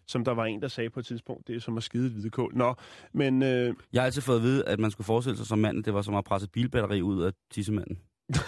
[0.06, 2.52] som der var en, der sagde på et tidspunkt, det er som at skide hvidekål.
[2.56, 2.74] Nå,
[3.12, 5.78] men øh, Jeg har altid fået at vide, at man skulle forestille sig som mand,
[5.78, 7.98] at det var som at presse bilbatteri ud af tissemanden.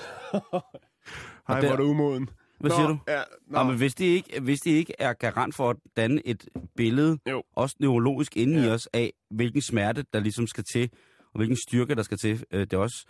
[1.48, 2.28] hej, der- hvor er du umoden.
[2.60, 2.98] Hvad Nå, siger du?
[3.08, 6.26] Ja, nå, Nå, men hvis det, ikke, hvis det ikke er garant for at danne
[6.26, 7.42] et billede, Jo.
[7.52, 8.66] også neurologisk inde ja.
[8.66, 12.44] i os, af hvilken smerte, der ligesom skal til, og hvilken styrke, der skal til,
[12.50, 13.06] øh, det også,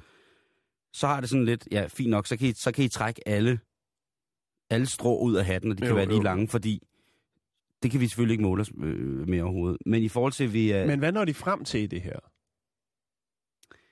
[0.92, 3.28] så har det sådan lidt, ja, fint nok, så kan I, så kan I trække
[3.28, 3.58] alle,
[4.70, 6.22] alle strå ud af hatten, og de kan Jo, være lige jo.
[6.22, 6.82] lange, fordi
[7.82, 9.78] det kan vi selvfølgelig ikke måle os øh, med overhovedet.
[9.86, 10.86] Men i forhold til, at vi er...
[10.86, 12.18] men hvad når de frem til i det her?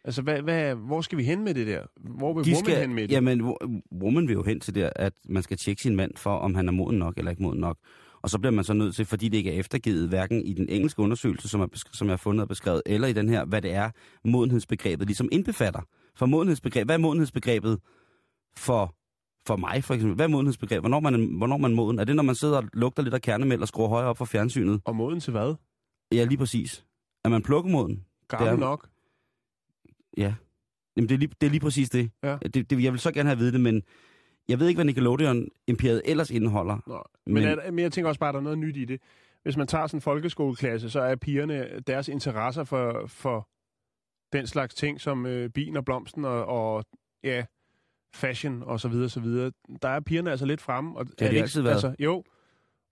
[0.05, 1.83] Altså, hvad, hvad, hvor skal vi hen med det der?
[2.01, 3.14] Hvor vil de woman skal, hen med det?
[3.14, 6.31] jamen, wo- woman vil jo hen til det, at man skal tjekke sin mand for,
[6.31, 7.79] om han er moden nok eller ikke moden nok.
[8.23, 10.68] Og så bliver man så nødt til, fordi det ikke er eftergivet, hverken i den
[10.68, 13.62] engelske undersøgelse, som, er, som jeg har fundet og beskrevet, eller i den her, hvad
[13.62, 13.90] det er,
[14.25, 15.81] modenhedsbegrebet ligesom indbefatter.
[16.16, 17.81] For modenhedsbegreb, hvad er modenhedsbegrebet
[18.57, 18.94] for,
[19.47, 20.15] for mig, for eksempel?
[20.17, 20.83] Hvad er modenhedsbegrebet?
[20.83, 21.99] Hvornår man, hvornår man moden?
[21.99, 24.25] Er det, når man sidder og lugter lidt af kernemælk og skruer højere op for
[24.25, 24.81] fjernsynet?
[24.85, 25.55] Og moden til hvad?
[26.13, 26.85] Ja, lige præcis.
[27.25, 28.05] Er man plukkemoden?
[28.29, 28.89] Gammel Det er- nok?
[30.17, 30.35] Ja.
[30.97, 32.11] Jamen, det er lige, det er lige præcis det.
[32.23, 32.37] Ja.
[32.55, 32.83] det, det.
[32.85, 33.83] Jeg vil så gerne have at vide det, men
[34.49, 36.79] jeg ved ikke, hvad Nickelodeon-imperiet ellers indeholder.
[36.87, 38.77] Nå, men, Men- men, er, men jeg tænker også bare, at der er noget nyt
[38.77, 39.01] i det.
[39.43, 43.49] Hvis man tager sådan en folkeskoleklasse, så er pigerne, deres interesser for, for
[44.33, 46.85] den slags ting, som øh, bien og blomsten og, og
[47.25, 47.45] ja,
[48.14, 49.53] fashion og så videre, så videre.
[49.83, 50.96] Der er pigerne altså lidt fremme.
[50.98, 51.74] Og Det har de ikke- altid været.
[51.74, 52.24] Altså, jo,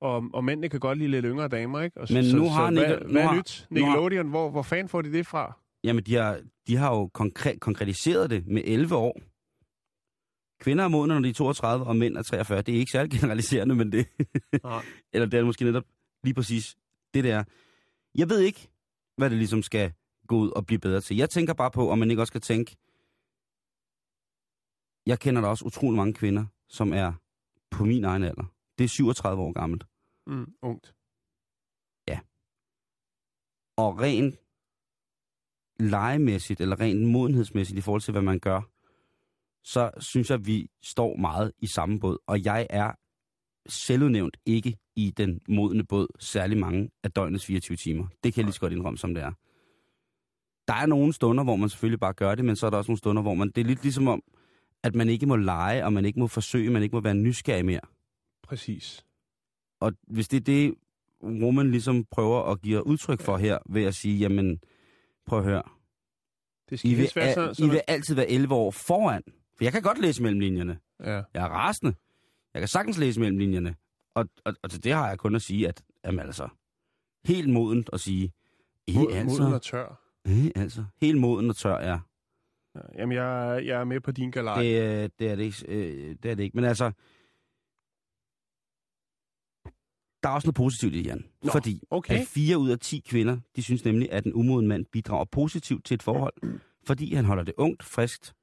[0.00, 2.00] og, og mændene kan godt lide lidt yngre damer, ikke?
[2.00, 3.66] Og, Men så, nu har så, Nicke- hvad, nu hvad er har- nyt?
[3.70, 5.58] har- Nickelodeon, hvor, hvor fanden får de det fra?
[5.84, 9.20] Jamen, de har, de har jo konkret, konkretiseret det med 11 år.
[10.60, 12.62] Kvinder er modne, når de er 32, og mænd er 43.
[12.62, 14.06] Det er ikke særlig generaliserende, men det...
[15.12, 15.84] Eller det er måske netop
[16.24, 16.76] lige præcis
[17.14, 17.44] det, der.
[18.14, 18.68] Jeg ved ikke,
[19.16, 19.92] hvad det ligesom skal
[20.26, 21.16] gå ud og blive bedre til.
[21.16, 22.76] Jeg tænker bare på, om man ikke også skal tænke...
[25.06, 27.12] Jeg kender da også utrolig mange kvinder, som er
[27.70, 28.44] på min egen alder.
[28.78, 29.84] Det er 37 år gammelt.
[30.26, 30.94] Mm, ungt.
[33.76, 34.34] Og rent
[35.80, 38.60] legemæssigt, eller rent modenhedsmæssigt i forhold til, hvad man gør,
[39.64, 42.18] så synes jeg, at vi står meget i samme båd.
[42.26, 42.92] Og jeg er
[43.66, 48.06] selvudnævnt ikke i den modne båd særlig mange af døgnets 24 timer.
[48.24, 49.32] Det kan jeg lige så godt indrømme, som det er.
[50.68, 52.90] Der er nogle stunder, hvor man selvfølgelig bare gør det, men så er der også
[52.90, 53.48] nogle stunder, hvor man...
[53.48, 54.22] Det er lidt ligesom om,
[54.82, 57.64] at man ikke må lege, og man ikke må forsøge, man ikke må være nysgerrig
[57.64, 57.80] mere.
[58.42, 59.04] Præcis.
[59.80, 60.74] Og hvis det er det,
[61.22, 64.60] Roman ligesom prøver at give udtryk for her, ved at sige, jamen,
[65.26, 65.62] prøv at høre,
[66.70, 69.22] Det skal I vil, være al, sådan, I vil altid være 11 år foran.
[69.56, 70.78] For jeg kan godt læse mellem linjerne.
[71.00, 71.10] ja.
[71.10, 71.94] Jeg er rasende.
[72.54, 73.76] Jeg kan sagtens læse mellem linjerne.
[74.14, 76.48] Og, og, og til det har jeg kun at sige, at jamen altså,
[77.24, 78.32] helt modent at sige,
[78.88, 80.00] eh, Mod, altså, moden og tør.
[80.26, 81.98] eh, altså, helt moden og tør, ja.
[82.74, 84.62] Ja, jamen, jeg, jeg er med på din galej.
[84.62, 86.56] Det, øh, det, er det, ikke, øh, det er det ikke.
[86.56, 86.92] Men altså,
[90.22, 91.24] der er også noget positivt i det, Jan.
[91.42, 92.20] Nå, fordi okay.
[92.20, 95.84] at fire ud af 10 kvinder, de synes nemlig, at en umoden mand bidrager positivt
[95.84, 96.34] til et forhold,
[96.86, 98.34] fordi han holder det ungt, friskt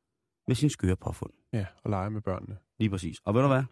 [0.47, 1.31] med sin skøre påfund.
[1.53, 2.57] Ja, og lege med børnene.
[2.79, 3.17] Lige præcis.
[3.25, 3.63] Og ved du hvad?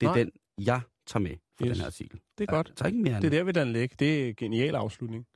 [0.00, 0.18] Det er Nej.
[0.18, 1.72] den, jeg tager med for Yes.
[1.72, 2.20] den her artikel.
[2.38, 2.68] Det er godt.
[2.68, 3.96] Jeg tager ikke mere Det er der, vi den lægge.
[3.98, 5.26] Det er en genial afslutning.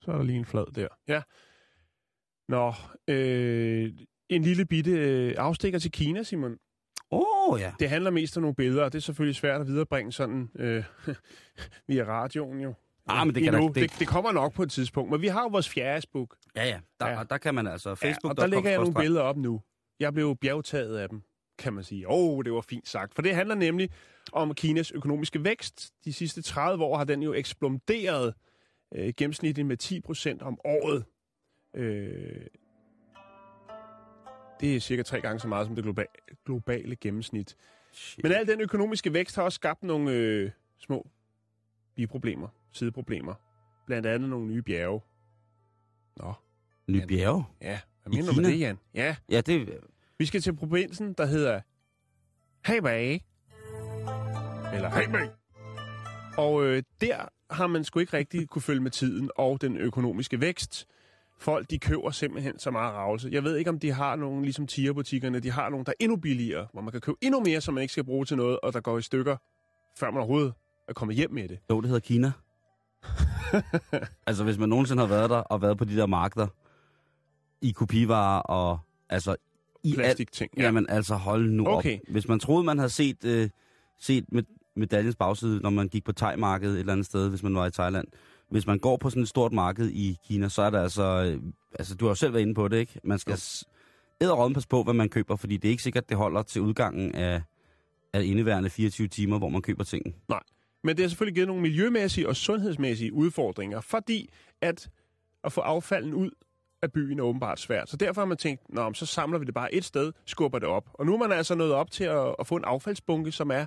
[0.00, 0.88] Så er der lige en flad der.
[1.08, 1.22] Ja.
[2.48, 2.72] Nå,
[3.08, 3.92] øh,
[4.28, 6.56] en lille bitte øh, afstikker til Kina, Simon.
[7.10, 7.20] Åh,
[7.52, 7.72] oh, ja.
[7.80, 10.84] Det handler mest om nogle billeder, og det er selvfølgelig svært at viderebringe sådan øh,
[11.88, 12.74] via radioen jo.
[13.06, 13.68] Ah, men det kan Endnu.
[13.68, 16.36] da- det- det, det kommer nok på et tidspunkt, men vi har jo vores Facebook.
[16.56, 16.78] Ja, ja.
[17.00, 17.22] Der, Ja.
[17.30, 17.94] der kan man altså...
[17.94, 18.24] Facebook.
[18.24, 19.60] ja, og der lægger jeg nogle billeder op nu.
[20.00, 21.22] Jeg blev bjergtaget af dem,
[21.58, 22.08] kan man sige.
[22.08, 23.14] Åh, oh, det var fint sagt.
[23.14, 23.90] For det handler nemlig
[24.32, 25.90] om Kinas økonomiske vækst.
[26.04, 28.34] De sidste 30 år har den jo eksploderet
[28.94, 31.04] øh, gennemsnitligt med 10 procent om året.
[31.74, 32.46] Øh,
[34.60, 37.56] det er cirka tre gange så meget som det globa- globale gennemsnit.
[38.22, 41.06] Men al den økonomiske vækst har også skabt nogle øh, små
[41.96, 43.34] biproblemer, sideproblemer.
[43.86, 45.00] Blandt andet nogle nye bjerge.
[46.16, 46.32] Nå,
[46.88, 47.44] Nye bjerge.
[47.62, 47.80] ja.
[48.02, 48.78] Hvad mener du med det, Jan?
[48.94, 49.80] Ja, Ja, det...
[50.18, 51.60] vi skal til provinsen, der hedder
[52.66, 53.22] Hebei.
[54.74, 55.28] Eller Hebei.
[56.38, 60.40] Og øh, der har man sgu ikke rigtig kunne følge med tiden og den økonomiske
[60.40, 60.86] vækst.
[61.38, 63.28] Folk, de køber simpelthen så meget ravelse.
[63.32, 66.16] Jeg ved ikke, om de har nogle, ligesom tierbutikkerne, de har nogle, der er endnu
[66.16, 68.72] billigere, hvor man kan købe endnu mere, som man ikke skal bruge til noget, og
[68.72, 69.36] der går i stykker,
[69.98, 70.52] før man overhovedet
[70.88, 71.58] er kommet hjem med det.
[71.70, 72.32] Jo, det hedder Kina.
[74.26, 76.46] altså, hvis man nogensinde har været der og været på de der markeder
[77.62, 79.36] i kopivarer og altså
[79.84, 80.50] i Plastikting.
[80.56, 80.62] ja.
[80.62, 81.94] Jamen altså, hold nu Okay.
[81.94, 82.00] op.
[82.08, 83.50] Hvis man troede, man havde set, øh,
[84.00, 84.42] set med,
[84.76, 87.70] medaljens bagside, når man gik på thai-markedet et eller andet sted, hvis man var i
[87.70, 88.08] Thailand.
[88.54, 91.02] Hvis man går på sådan et stort marked i Kina, så er der altså...
[91.02, 91.42] Øh,
[91.78, 93.00] altså, du har jo selv været inde på det, ikke?
[93.04, 93.38] Man skal
[94.20, 97.14] æderråden passe på, hvad man køber, fordi det er ikke sikkert, det holder til udgangen
[97.14, 97.42] af,
[98.12, 100.14] af indeværende 24 timer, hvor man køber tingene.
[100.84, 104.90] Men det har selvfølgelig givet nogle miljømæssige og sundhedsmæssige udfordringer, fordi at,
[105.44, 106.30] at få affalden ud
[106.82, 107.90] af byen er åbenbart svært.
[107.90, 110.68] Så derfor har man tænkt, Nå, så samler vi det bare et sted, skubber det
[110.68, 110.90] op.
[110.92, 113.66] Og nu er man altså nået op til at, at få en affaldsbunke, som er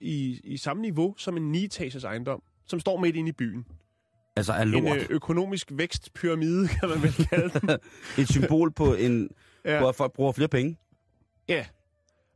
[0.00, 3.66] i, i samme niveau som en 9-etages ejendom, som står midt inde i byen.
[4.36, 4.96] Altså af En lort.
[4.98, 7.70] øh, økonomisk vækstpyramide, kan man vel kalde den.
[8.22, 9.30] Et symbol på, en,
[9.64, 9.78] Ja.
[9.80, 10.78] hvor folk bruger flere penge.
[11.48, 11.66] Ja.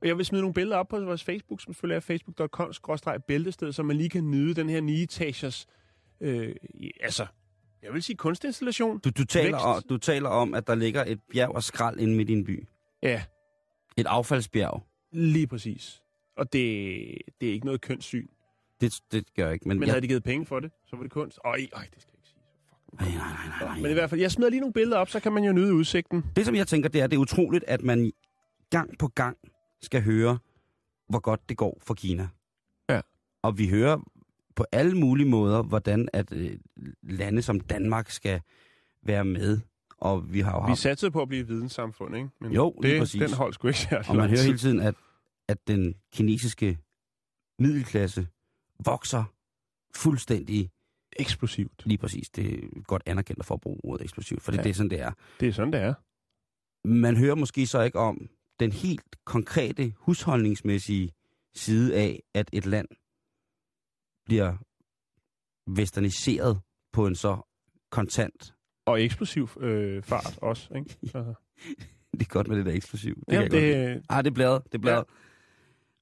[0.02, 3.82] Og jeg vil smide nogle billeder op på vores Facebook, som selvfølgelig er facebook.com-bæltested, så
[3.82, 5.66] man lige kan nyde den her 9-etagers,
[6.20, 6.54] øh,
[7.00, 7.26] altså,
[7.82, 8.98] jeg vil sige kunstinstallation.
[8.98, 9.64] Du, du, taler Vækst.
[9.64, 12.44] om, du taler om, at der ligger et bjerg og skrald inde midt i en
[12.44, 12.66] by.
[13.02, 13.22] Ja,
[13.96, 14.86] Et affaldsbjerg.
[15.12, 16.02] lige præcis.
[16.36, 16.62] Og det,
[17.40, 18.26] det er ikke noget kønssyn.
[18.80, 19.68] Det, det gør jeg ikke.
[19.68, 21.38] Men, Men jeg, havde de givet penge for det, så var det kunst.
[21.44, 21.58] Øj, øj,
[21.94, 22.40] det skal jeg ikke sige.
[22.90, 23.00] Fuck.
[23.00, 25.20] nej, nej, nej, nej, Men i hvert fald, jeg smider lige nogle billeder op, så
[25.20, 26.24] kan man jo nyde udsigten.
[26.36, 28.12] Det, som jeg tænker, det er, det er utroligt, at man
[28.70, 29.36] gang på gang
[29.82, 30.38] skal høre,
[31.08, 32.28] hvor godt det går for Kina.
[32.90, 33.00] Ja.
[33.42, 33.98] Og vi hører
[34.56, 36.58] på alle mulige måder, hvordan at øh,
[37.02, 38.40] lande som Danmark skal
[39.02, 39.60] være med.
[39.98, 40.80] Og vi har jo Vi haft...
[40.80, 42.28] satsede på at blive videnssamfund, ikke?
[42.40, 43.20] Men Jo, det, præcis.
[43.20, 44.94] den hold sgu ikke Og man hører hele tiden, at,
[45.48, 46.78] at den kinesiske
[47.58, 48.26] middelklasse
[48.84, 49.24] vokser
[49.96, 50.70] fuldstændig
[51.18, 51.86] Eksplosivt.
[51.86, 52.30] lige præcis.
[52.30, 54.62] Det er godt anerkendt at bruge ordet eksplosivt, for det, Ja.
[54.62, 54.64] ja.
[54.64, 55.12] det er sådan, det er.
[55.40, 55.94] Det er sådan, det er.
[56.88, 58.28] Man hører måske så ikke om
[58.60, 61.12] den helt konkrete husholdningsmæssige
[61.54, 62.88] side af, at et land
[64.24, 64.56] bliver
[65.70, 66.60] westerniseret
[66.92, 67.36] på en så
[67.90, 68.54] kontant.
[68.86, 70.96] Og eksplosiv øh, fart også, ikke?
[71.02, 71.34] Altså.
[72.12, 73.14] Det er godt med det der eksplosiv.
[73.14, 73.94] Det kan jeg godt lide.
[73.94, 75.04] det, Ah, det er bladet, det er bladet.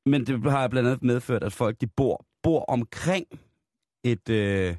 [0.07, 0.11] Ja.
[0.11, 3.26] Men det har blandt andet medført, at folk de bor, bor omkring
[4.04, 4.28] et...
[4.28, 4.76] Øh,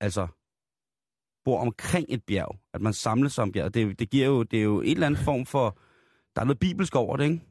[0.00, 0.28] altså,
[1.44, 2.58] bor omkring et bjerg.
[2.72, 3.74] At man samles sig om bjerget.
[3.74, 5.78] Det, det giver jo, det er jo en eller anden form for...
[6.34, 7.44] Der er noget bibelsk over det, ikke?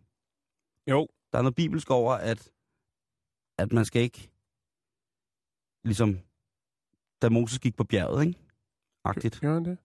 [0.87, 2.51] jo, Der er noget bibelsk over, at,
[3.57, 4.29] at man skal ikke...
[5.83, 6.19] Ligesom,
[7.21, 8.39] da Moses gik på bjerget, ikke?
[9.03, 9.41] Agtigt.
[9.41, 9.77] gør han det?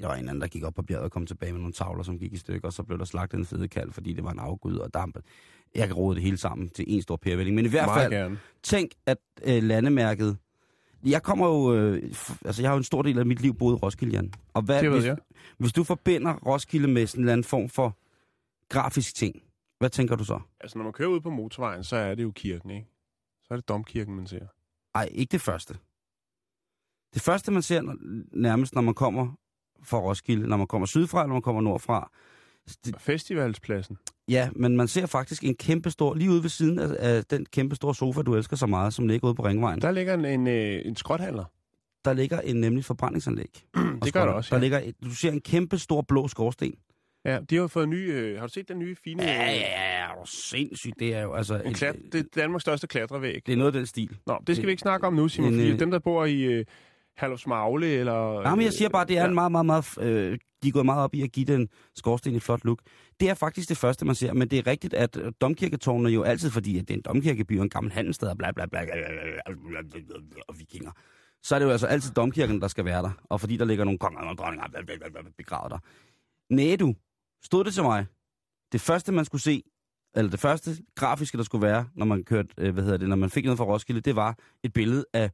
[0.00, 2.02] Der var en anden, der gik op på bjerget og kom tilbage med nogle tavler,
[2.02, 4.30] som gik i stykker, og så blev der slagtet en fede kalv, fordi det var
[4.30, 5.18] en afgud og damp.
[5.74, 7.54] Jeg kan rode det hele sammen til en stor pærevælling.
[7.56, 8.38] Men i hvert fald, gerne.
[8.62, 10.36] tænk, at øh, landemærket...
[11.04, 11.74] Jeg kommer jo...
[11.74, 12.02] Øh,
[12.44, 14.32] altså, jeg har jo en stor del af mit liv boet i Roskilde, Jan.
[14.54, 15.16] Og hvad, Det hvis, jeg.
[15.58, 17.96] hvis du forbinder Roskilde med sådan en eller anden form for
[18.68, 19.42] grafisk ting,
[19.78, 20.40] hvad tænker du så?
[20.60, 22.86] Altså, når man kører ud på motorvejen, så er det jo kirken, ikke?
[23.42, 24.46] Så er det domkirken, man ser.
[24.94, 25.74] Ej, ikke det første.
[27.14, 27.82] Det første, man ser
[28.32, 29.34] nærmest, når man kommer
[29.82, 32.10] fra Roskilde, når man kommer sydfra, eller når man kommer nordfra,
[32.84, 33.96] det, Festivalspladsen.
[34.28, 37.46] Ja, men man ser faktisk en kæmpe stor, lige ude ved siden af, af den
[37.52, 39.80] kæmpe store sofa, du elsker så meget, som ligger ude på Ringvejen.
[39.80, 41.44] Der, Der ligger en, en, øh, en skrothandler.
[42.04, 43.64] der ligger en nemlig forbrændingsanlæg.
[44.04, 44.60] det gør der også, Der ja.
[44.60, 46.74] ligger, et, du ser en kæmpe stor blå skorsten.
[47.24, 48.12] Ja, de har jo fået en ny...
[48.12, 49.22] Øh, har du set den nye fine...
[49.22, 49.98] Ja, ja, ja.
[50.20, 50.94] er sindssygt.
[50.98, 51.62] Det er jo altså...
[51.64, 53.42] En klat, det er Danmarks største klatrevæg.
[53.46, 54.16] det er noget af den stil.
[54.26, 56.40] Nå, det skal vi ikke snakke om nu, Simon, En, øh, dem, der bor i
[56.42, 56.64] øh,
[57.18, 58.42] Herlufsmagle, eller...
[58.42, 59.28] Nej, men jeg siger bare, det er ja.
[59.28, 59.98] en meget, meget, meget...
[60.00, 62.78] Øh, de er gået meget op i at give den skorsten et flot look.
[63.20, 66.22] Det er faktisk det første, man ser, men det er rigtigt, at øh, domkirketårnene jo
[66.22, 68.80] altid, fordi at det er en domkirkeby og en gammel handelsstad og bla bla bla,
[70.48, 70.90] og vikinger,
[71.42, 73.10] så er det jo altså altid domkirken, der skal være der.
[73.24, 75.78] Og fordi der ligger nogle konger og dronninger bla, bla, bla, bla, begravet der.
[76.50, 76.94] Næh, du.
[77.42, 78.06] Stod det til mig.
[78.72, 79.62] Det første, man skulle se,
[80.16, 83.16] eller det første grafiske, der skulle være, når man kørte, øh, hvad hedder det, når
[83.16, 85.30] man fik noget fra Roskilde, det var et billede af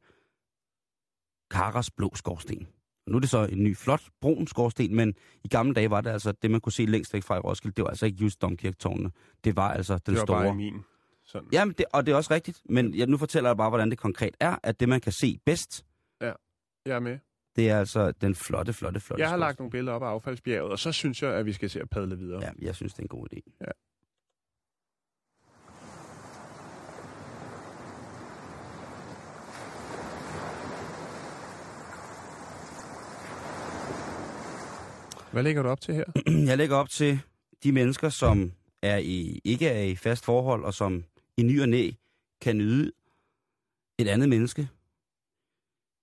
[1.51, 2.67] Karas blå skorsten.
[3.07, 6.09] Nu er det så en ny, flot, brun skorsten, men i gamle dage var det
[6.09, 7.75] altså det, man kunne se længst væk fra i Roskilde.
[7.75, 9.11] Det var altså ikke just domkirketårnene.
[9.43, 10.43] Det var altså den det var store...
[10.43, 10.83] bare min.
[11.25, 11.49] Sådan.
[11.51, 13.97] Jamen, det, og det er også rigtigt, men jeg, nu fortæller jeg bare, hvordan det
[13.97, 15.85] konkret er, at det, man kan se bedst,
[16.21, 16.35] Jeg
[16.85, 17.19] er med.
[17.55, 19.63] det er altså den flotte, flotte, flotte Jeg har lagt skorsten.
[19.63, 22.17] nogle billeder op af affaldsbjerget, og så synes jeg, at vi skal se at padle
[22.17, 22.41] videre.
[22.43, 23.39] Ja, jeg synes, det er en god idé.
[23.61, 23.65] Ja.
[35.35, 36.05] Hvad lægger du op til her?
[36.49, 37.19] Jeg lægger op til
[37.63, 41.03] de mennesker, som er i, ikke er i fast forhold, og som
[41.37, 41.91] i ny og næ
[42.41, 42.91] kan nyde
[43.99, 44.69] et andet menneske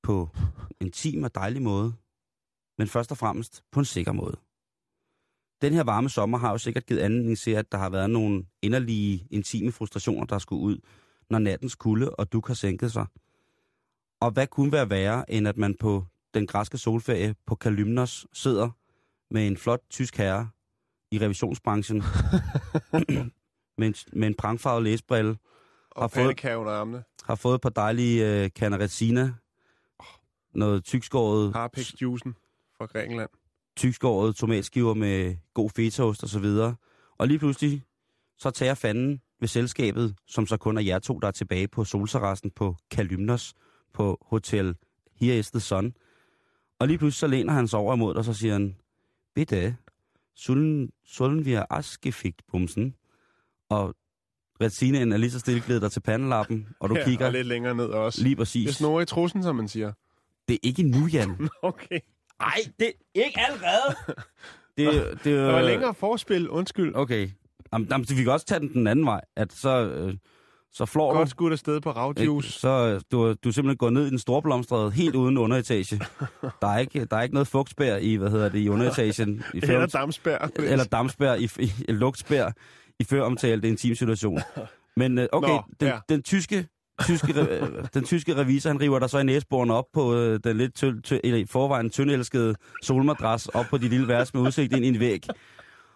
[0.03, 0.29] på
[0.81, 1.92] en intim og dejlig måde,
[2.79, 4.37] men først og fremmest på en sikker måde.
[5.62, 8.45] Den her varme sommer har jo sikkert givet anledning til, at der har været nogle
[8.62, 10.79] inderlige, intime frustrationer, der skulle ud,
[11.31, 13.07] når nattens kulde og duk har sænket sig.
[14.21, 18.71] Og hvad kunne være værre, end at man på den græske solferie på Kalymnos sidder
[19.33, 20.49] med en flot tysk herre
[21.11, 21.97] i revisionsbranchen,
[23.79, 25.37] med, en, med en prangfarvet læsbrille,
[25.90, 27.05] Og Har fået- under armene.
[27.25, 29.35] har fået et par dejlige øh, canaretsina,
[30.55, 32.35] noget tykskåret, Harpex-juicen
[32.79, 33.31] fra Grækenland.
[33.77, 36.75] tykskåret tomatskiver med god fetaost og så videre.
[37.18, 37.83] Og lige pludselig,
[38.38, 41.85] så tager fanden ved selskabet, som så kun er jer to, der er tilbage på
[41.85, 43.55] solterrassen på Kalymnos
[43.95, 44.77] på Hotel
[45.21, 45.95] Here is the Sun.
[46.79, 48.77] Og lige pludselig så læner han sig over imod dig, og så siger han,
[49.35, 49.77] bitte,
[50.35, 52.95] sollen, sollen vi askefigt bumsen?
[53.68, 53.95] Og
[54.61, 57.47] retinaen er lige så stille glædet dig til pandelappen, og du ja, kigger og lidt
[57.47, 58.23] længere ned også.
[58.23, 58.77] lige Det præcis.
[58.77, 59.92] snor i trussen, som man siger.
[60.49, 61.49] Det er ikke nu, Jan.
[61.62, 62.01] Okay.
[62.40, 62.92] Nej, det er
[63.25, 63.97] ikke allerede.
[64.77, 66.95] Det, det, Der var længere forspil, undskyld.
[66.95, 67.31] Okay.
[67.73, 70.14] Jamen, jamen, så vi kan også tage den den anden vej, at så, øh,
[70.72, 71.30] så flår Godt du.
[71.30, 72.00] skudt afsted på Ikke?
[72.00, 72.52] ravjuice.
[72.52, 76.00] Så øh, du, du er simpelthen gået ned i den store blomstrede, helt uden underetage.
[76.61, 79.42] Der er ikke, der er ikke noget fugtspær i, hvad hedder det, i underetagen.
[79.54, 80.48] I Eller damsbær.
[80.58, 82.50] eller dampspær i, i, i lugtspær
[83.00, 84.40] i før omtalte intim situation.
[84.96, 85.98] Men øh, okay, Nå, den, ja.
[86.08, 86.66] den tyske
[87.02, 90.56] tyske, øh, den tyske revisor, han river der så i næseboren op på øh, den
[90.58, 94.72] lidt tø, tø, eller i forvejen tyndelskede solmadras op på de lille vers med udsigt
[94.72, 95.26] ind i en væg.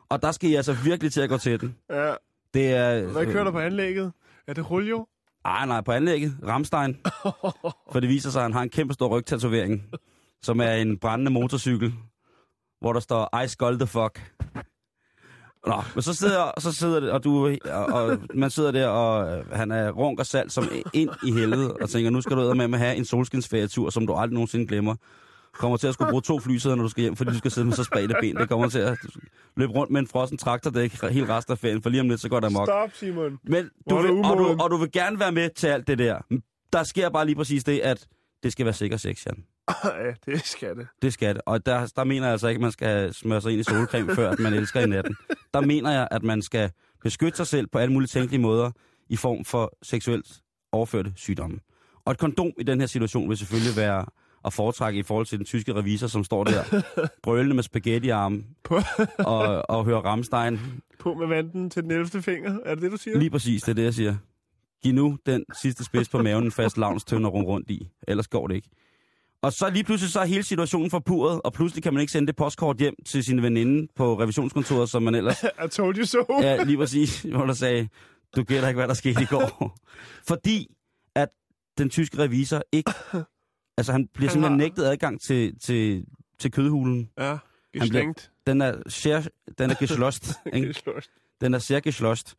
[0.08, 1.76] Og der skal I altså virkelig til at gå til den.
[1.90, 2.12] Ja.
[2.54, 3.02] Det er...
[3.06, 4.12] Hvad kører der på anlægget?
[4.48, 5.06] Er det Julio?
[5.44, 6.37] Ej, nej, på anlægget.
[6.46, 6.96] Ramstein.
[7.92, 9.82] For det viser sig, at han har en kæmpe stor rygtatovering,
[10.42, 11.94] som er en brændende motorcykel,
[12.80, 14.32] hvor der står, I skull the fuck.
[15.66, 19.38] Nå, men så sidder, så sidder det, og, du, og, og man sidder der, og
[19.38, 22.54] øh, han er runk og salt som ind i helvede, og tænker, nu skal du
[22.54, 24.94] med at have en solskinsferietur, som du aldrig nogensinde glemmer.
[25.58, 27.66] Kommer til at skulle bruge to flysæder, når du skal hjem, fordi du skal sidde
[27.66, 28.36] med så spredte ben.
[28.36, 28.98] Det kommer til at
[29.56, 32.28] løbe rundt med en frossen traktordæk helt resten af ferien, for lige om lidt, så
[32.28, 32.68] går der amok.
[32.68, 33.38] Stop, Simon.
[33.44, 36.18] Men du vil, og, du, og du vil gerne være med til alt det der.
[36.72, 38.06] Der sker bare lige præcis det, at
[38.42, 39.44] det skal være sikker sex, Jan.
[39.84, 40.86] ja, det skal det.
[41.02, 41.42] Det skal det.
[41.46, 44.14] Og der, der mener jeg altså ikke, at man skal smøre sig ind i solcreme,
[44.14, 45.16] før at man elsker i natten.
[45.54, 46.70] Der mener jeg, at man skal
[47.02, 48.70] beskytte sig selv på alle mulige tænkelige måder
[49.08, 50.26] i form for seksuelt
[50.72, 51.58] overførte sygdomme.
[52.04, 54.06] Og et kondom i den her situation vil selvfølgelig være
[54.46, 56.82] at foretrække i forhold til den tyske revisor, som står der
[57.22, 58.80] brølende med spaghettiarme På,
[59.18, 60.61] og, og hører Ramstein
[60.98, 62.22] på med vanten til den 11.
[62.22, 62.59] finger.
[62.64, 63.18] Er det det, du siger?
[63.18, 64.16] Lige præcis, det er det, jeg siger.
[64.82, 67.88] Giv nu den sidste spids på maven en fast lavnstønd og rum rundt i.
[68.09, 68.68] Ellers går det ikke.
[69.42, 72.26] Og så lige pludselig så er hele situationen forpurret, og pludselig kan man ikke sende
[72.26, 75.42] det postkort hjem til sin veninde på revisionskontoret, som man ellers...
[75.64, 76.24] I told you so.
[76.40, 77.88] Ja, lige præcis, hvor der sagde,
[78.36, 79.78] du gætter ikke, hvad der skete i går.
[80.28, 80.66] Fordi
[81.14, 81.28] at
[81.78, 82.92] den tyske revisor ikke...
[83.77, 86.05] Altså, han bliver Han simpelthen har- nægtet adgang til, til,
[86.39, 87.11] til kødhulen.
[87.18, 87.39] Ja,
[87.81, 88.31] geslængt.
[88.47, 90.74] Den er, sehr, den er geschlost, ikke?
[91.41, 92.35] Den er sehr geschlost.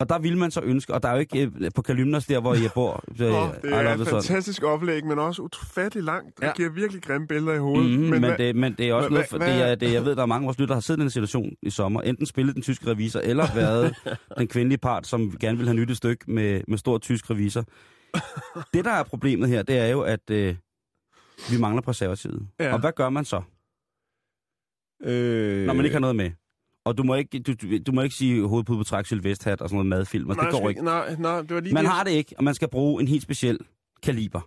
[0.00, 2.40] Og der vil man så ønske, og der er jo ikke øh, på Kalymnos der,
[2.40, 3.04] hvor jeg bor.
[3.20, 6.36] Øh, Oh, det er et fantastisk oplæg, men også utrofattelig langt.
[6.40, 6.52] Det Ja.
[6.52, 7.90] giver virkelig grimme billeder i hovedet.
[7.90, 9.74] Mm, men, hvad- men, det, men det er også hvad- noget, for hvad- det er,
[9.74, 11.52] det, jeg ved, der er mange af vores lyttere, der har siddet i den situation
[11.62, 12.00] i sommer.
[12.02, 13.94] Enten spillet den tyske revisor, eller været
[14.38, 17.64] den kvindelige part, som gerne vil have nyt et stykke med, med stor tysk revisor.
[18.74, 20.56] Det, der er problemet her, det er jo, at øh,
[21.50, 22.48] vi mangler præservativet.
[22.60, 22.72] Ja.
[22.72, 23.42] Og hvad gør man så,
[25.02, 26.30] øh, når man ikke har noget med?
[26.84, 27.54] Og du må ikke, du,
[27.86, 30.30] du, må ikke sige hovedpude på træk, sylvesthat og sådan noget madfilm.
[30.30, 30.84] Altså, det går ikke.
[30.84, 31.92] Nej, nej, det var lige Man det.
[31.92, 33.58] har det ikke, og man skal bruge en helt speciel
[34.02, 34.40] kaliber.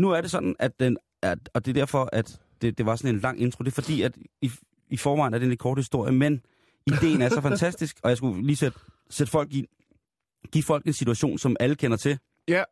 [0.00, 2.96] Nu er det sådan, at den, at, og det er derfor, at det, det var
[2.96, 3.64] sådan en lang intro.
[3.64, 4.50] Det er fordi, at i,
[4.90, 6.42] i forvejen er det en lidt kort historie, men
[6.86, 8.78] ideen er så fantastisk, og jeg skulle lige sætte,
[9.10, 9.66] sætte folk i,
[10.52, 12.18] give folk en situation, som alle kender til.
[12.48, 12.64] Ja,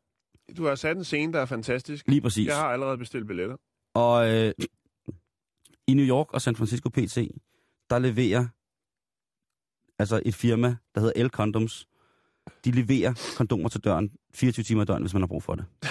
[0.57, 2.09] du har sat en scene, der er fantastisk.
[2.09, 2.47] Lige præcis.
[2.47, 3.57] Jeg har allerede bestilt billetter.
[3.95, 4.53] Og øh,
[5.87, 7.17] i New York og San Francisco PT,
[7.91, 8.47] der leverer
[9.99, 11.89] altså et firma, der hedder L Condoms,
[12.65, 15.65] de leverer kondomer til døren 24 timer i døgnet, hvis man har brug for det.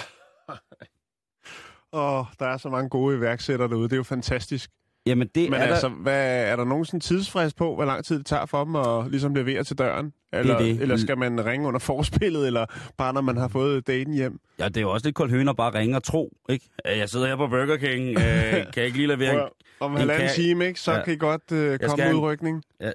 [1.92, 3.84] Åh, der er så mange gode iværksættere derude.
[3.84, 4.70] Det er jo fantastisk.
[5.06, 8.04] Jamen det Men er altså, der, hvad, er der nogen sådan tidsfrist på, hvor lang
[8.04, 10.12] tid det tager for dem at ligesom levere til døren?
[10.32, 10.80] Eller, det.
[10.80, 14.40] eller skal man ringe under forspillet, eller bare når man har fået daten hjem?
[14.58, 16.68] ja, det er jo også lidt koldt høn at bare ringe og tro, ikke?
[16.86, 18.16] Øh, Jeg sidder her på Burger King, øh,
[18.72, 19.48] kan jeg ikke lige levere en...
[19.80, 20.80] Om en halvanden kan- time, ikke?
[20.80, 21.04] så Ja.
[21.04, 22.62] kan I godt skal komme en- udrykning.
[22.80, 22.90] Ja,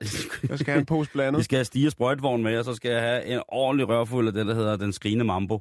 [0.50, 1.46] Jeg skal have en pose Vi blandet.
[1.46, 4.34] skal have stige og sprøjtvogn med, og så skal jeg have en ordentlig rørfuld af
[4.34, 5.56] det, der hedder den skrigende mambo.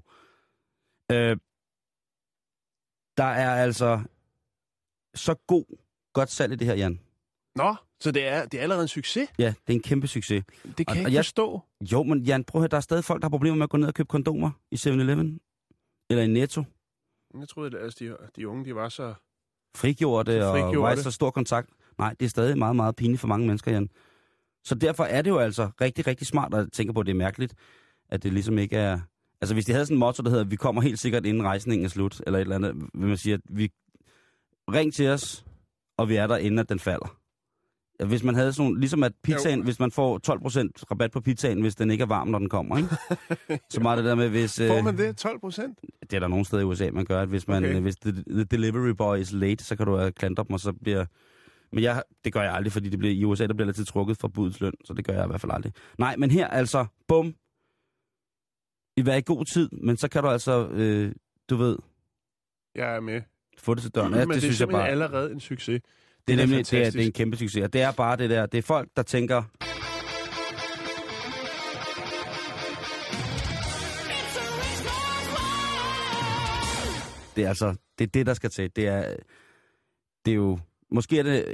[1.13, 1.37] Øh,
[3.17, 4.01] der er altså
[5.15, 5.65] så god,
[6.13, 7.01] godt salg i det her, Jan.
[7.57, 9.29] Nå, så det er, det er allerede en succes?
[9.39, 10.45] Ja, det er en kæmpe succes.
[10.65, 11.61] Det kan Og- jeg og ikke jeg- forstå.
[11.93, 13.71] Jo, men Jan, prøv at høre, der er stadig folk, der har problemer med at
[13.71, 15.41] gå ned og købe kondomer i 7-Eleven.
[16.11, 16.65] Eller i Netto.
[17.41, 19.15] Jeg troede, at altså, de, de unge de var så...
[19.77, 20.81] Frigjorte og Frigjorte.
[20.81, 21.71] var i så stor kontakt.
[21.99, 23.89] Nej, det er stadig meget, meget pinligt for mange mennesker, Jan.
[24.65, 27.17] Så derfor er det jo altså rigtig, rigtig smart, at tænke på, at det er
[27.17, 27.55] mærkeligt,
[28.09, 29.01] at det ligesom ikke er...
[29.41, 31.85] Altså, hvis de havde sådan en motto, der hedder, vi kommer helt sikkert inden rejsningen
[31.85, 33.71] er slut, eller et eller andet, vil man sige, at vi...
[34.73, 35.45] Ring til os,
[36.01, 37.17] og vi er der, inden at den falder.
[38.01, 39.65] Ja, Hvis man havde sådan nogle, ligesom at pizzaen, Jo.
[39.65, 42.77] hvis man får 12% rabat på pizzaen, hvis den ikke er varm, når den kommer,
[42.77, 42.89] ikke?
[43.75, 44.61] Så meget det der med, hvis...
[44.69, 45.17] Får øh, man det?
[45.17, 45.79] 12 procent?
[46.01, 47.81] det er der nogle steder i USA, man gør, at hvis, man, Okay.
[47.81, 50.73] hvis the, the delivery boy is late, så kan du uh, klandre dem, og så
[50.73, 51.05] bliver...
[51.73, 54.17] Men jeg, det gør jeg aldrig, fordi det bliver, i USA der bliver altid trukket
[54.17, 55.73] fra budets løn, så det gør jeg i hvert fald aldrig.
[55.99, 57.35] Nej, men her altså, bum,
[58.97, 61.13] i være i god tid, men så kan du altså, øh,
[61.51, 61.77] du ved,
[62.75, 63.21] Jeg er med.
[63.61, 64.11] Få det til døren.
[64.11, 65.81] Men Ja, det, det, er synes jeg simpelthen bare, allerede en succes.
[66.29, 67.63] det er da nemlig det er, det er en kæmpe succes.
[67.65, 69.43] Og det er bare det der, det er folk, der tænker,
[77.37, 78.71] det er altså, det er det, der skal til.
[78.77, 79.05] Det er,
[80.25, 80.59] det er jo,
[80.91, 81.45] måske er det,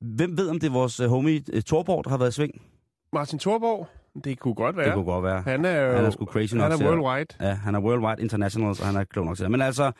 [0.00, 2.62] hvem ved, om det er vores øh, homie øh, Torborg, der har været i sving?
[3.12, 3.88] Martin Thorborg,
[4.24, 4.86] det kunne godt være.
[4.86, 5.42] Det kunne godt være.
[5.42, 7.48] Han er jo Han er sgu crazy nok han er worldwide.
[7.48, 9.50] Ja, han er worldwide international, så han er klog nok til det.
[9.50, 9.92] Men altså,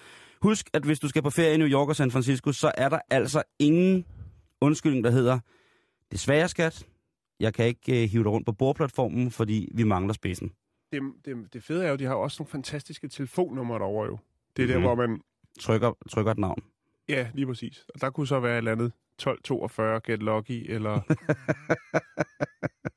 [0.42, 2.88] husk, at hvis du skal på ferie i New York og San Francisco, så er
[2.88, 4.04] der altså ingen
[4.60, 5.38] undskyldning, der hedder,
[6.12, 6.86] desværre skat,
[7.40, 10.52] jeg kan ikke øh, hive dig rundt på bordplatformen, fordi vi mangler spidsen.
[10.92, 14.18] Det, det, det fede er jo, de har også nogle fantastiske telefonnumre derovre jo.
[14.56, 14.82] Det er der, Mhm.
[14.82, 15.20] hvor man...
[15.60, 16.62] Trykker, trykker et navn.
[17.08, 17.84] Ja, lige præcis.
[17.94, 21.00] Og der kunne så være et eller andet 1242, Get Lucky, eller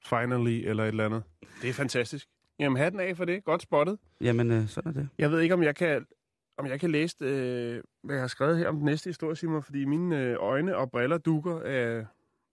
[0.10, 1.24] Finally, eller et eller andet.
[1.62, 2.28] Det er fantastisk.
[2.60, 3.44] Jamen, hatten af for det.
[3.44, 3.98] Godt spottet.
[4.22, 5.10] Jamen, øh, sådan er det.
[5.18, 6.06] Jeg ved ikke, om jeg kan,
[6.60, 9.64] om jeg kan læse, øh, hvad jeg har skrevet her om den næste historie, Simon,
[9.64, 12.06] fordi mine øh, øjne og briller dukker af,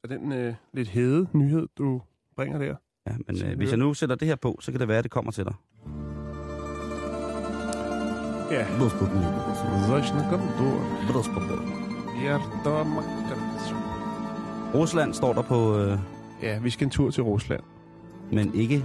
[0.02, 2.02] af den øh, lidt hede nyhed, du
[2.36, 2.74] bringer der.
[3.07, 5.04] Ja, men øh, hvis jeg nu sætter det her på, så kan det være, at
[5.04, 5.54] det kommer til dig.
[8.50, 8.66] Ja.
[14.74, 15.78] Rusland står der på...
[15.78, 15.98] Øh...
[16.42, 17.62] Ja, vi skal en tur til Rusland.
[18.32, 18.84] Men ikke...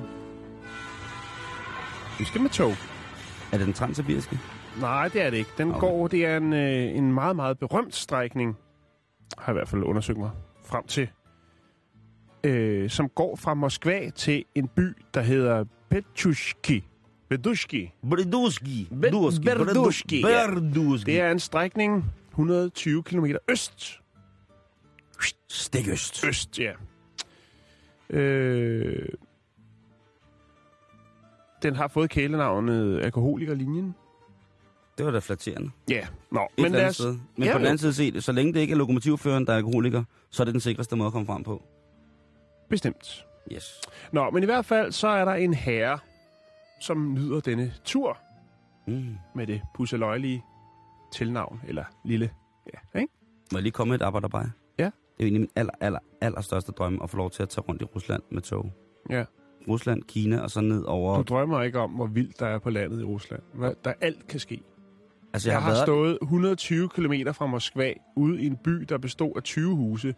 [2.19, 2.71] Vi skal med tog.
[3.51, 4.39] Er det den transsibiriske?
[4.79, 5.49] Nej, det er det ikke.
[5.57, 5.79] Den Okay.
[5.79, 8.57] går, det er en, øh, en meget, meget berømt strækning,
[9.37, 10.31] har jeg i hvert fald undersøgt mig
[10.65, 11.09] frem til,
[12.43, 16.87] øh, som går fra Moskva til en by, der hedder Petushki.
[17.29, 17.93] Bedushki.
[18.09, 18.87] Berduski.
[18.91, 19.45] Be- Berduski,
[20.21, 20.47] ja.
[20.53, 21.11] Berduski.
[21.11, 23.99] Det er en strækning 120 km øst.
[25.49, 26.25] stikøst.
[26.27, 26.71] Øst, ja.
[28.09, 29.09] Øh,
[31.63, 33.95] den har fået kælenavnet Alkoholikerlinjen.
[34.97, 35.71] Det var da flatterende.
[35.89, 36.47] Ja, nå.
[36.57, 37.17] Et Men lad os, sted.
[37.35, 39.57] Men Ja, på den anden side set, så længe det ikke er lokomotivføreren, der er
[39.57, 41.63] alkoholiker, så er det den sikreste måde at komme frem på.
[42.69, 43.25] bestemt.
[43.51, 43.81] Yes.
[44.11, 45.99] Nå, men i hvert fald, så er der en herre,
[46.81, 48.17] som nyder denne tur
[48.87, 49.15] Mm.
[49.35, 50.43] med det pusseløjelige
[51.13, 52.31] tilnavn, eller lille,
[52.73, 53.13] ja, ikke?
[53.51, 54.45] Må jeg lige komme med et arbejderbej?
[54.79, 54.83] Ja.
[54.83, 57.49] Det er jo egentlig min aller, aller, aller største drøm at få lov til at
[57.49, 58.71] tage rundt i Rusland med tog.
[59.09, 59.23] Ja.
[59.67, 61.15] Rusland, Kina og så ned over...
[61.17, 63.41] Du drømmer ikke om, hvor vildt der er på landet i Rusland.
[63.53, 64.61] Hvad, der alt kan ske.
[65.33, 65.85] Altså, Jeg, jeg, jeg har været...
[65.85, 70.15] stået 120 km fra Moskva, ude i en by, der bestod af 20 huse,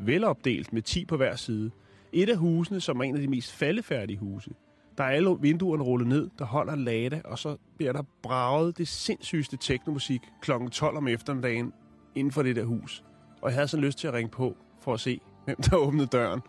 [0.00, 1.70] velopdelt med 10 på hver side.
[2.12, 4.50] Et af husene, som er en af de mest faldefærdige huse.
[4.98, 8.88] Der er alle vinduerne rullet ned, der holder lada, og så bliver der braget det
[8.88, 10.50] sindssygeste teknomusik kl.
[10.72, 11.72] 12 om eftermiddagen
[12.14, 13.04] inden for det der hus.
[13.42, 16.06] Og jeg havde så lyst til at ringe på for at se, hvem der åbnede
[16.06, 16.40] døren.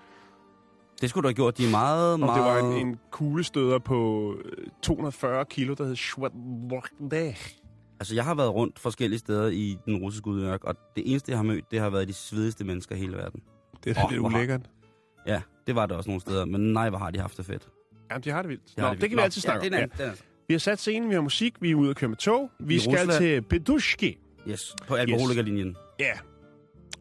[1.01, 1.57] Det skulle du have gjort.
[1.57, 2.35] De er meget, Og meget...
[2.35, 7.37] det var en, en kuglestøder på øh, 240 kilo, der hed Schwadlokdag.
[8.01, 11.37] Altså, jeg har været rundt forskellige steder i den russiske udmærk, og det eneste, jeg
[11.37, 13.41] har mødt, det har været de svedigste mennesker i hele verden.
[13.83, 14.61] Det er da Åh, lidt har- ulækkert.
[15.27, 17.69] Ja, det var det også nogle steder, men nej, hvor har de haft det fedt.
[18.11, 18.61] Jamen, de har det vildt.
[18.75, 19.01] De Nå, det, vildt.
[19.01, 19.89] kan vi Nå, altid snakke ja, om.
[19.89, 20.03] det er Ja.
[20.05, 22.17] en, anden- Vi har sat scenen, vi har musik, vi er ude at køre med
[22.17, 22.51] tog.
[22.59, 23.17] Vi I skal Rusland.
[23.23, 24.17] til Bedushki.
[24.47, 25.75] Yes, på alkoholikerlinjen.
[25.99, 26.13] Ja.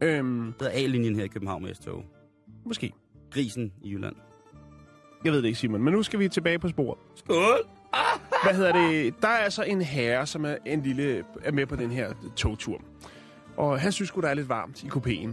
[0.03, 2.05] Øhm, Det er A-linjen her i København med S-tog.
[2.67, 2.93] måske.
[3.31, 4.17] Grisen i Jylland.
[5.25, 6.99] Jeg ved det ikke, Simon, men nu skal vi tilbage på sporet.
[7.17, 7.69] Skål!
[8.45, 9.15] Hvad hedder det?
[9.23, 12.81] Der er altså en herre, som er, en lille, er med på den her togtur.
[13.57, 15.31] Og han synes sgu, der er lidt varmt i kupéen.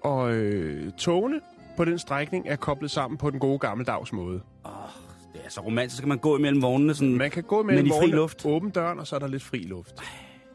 [0.00, 1.40] Og øh, togene
[1.76, 4.40] på den strækning er koblet sammen på den gode gammeldags måde.
[5.32, 7.16] Det er så romantisk, så kan man gå imellem vognene sådan...
[7.16, 8.46] Man kan gå mellem Men i fri vognene, luft.
[8.46, 9.94] åbne døren, og så er der lidt fri luft.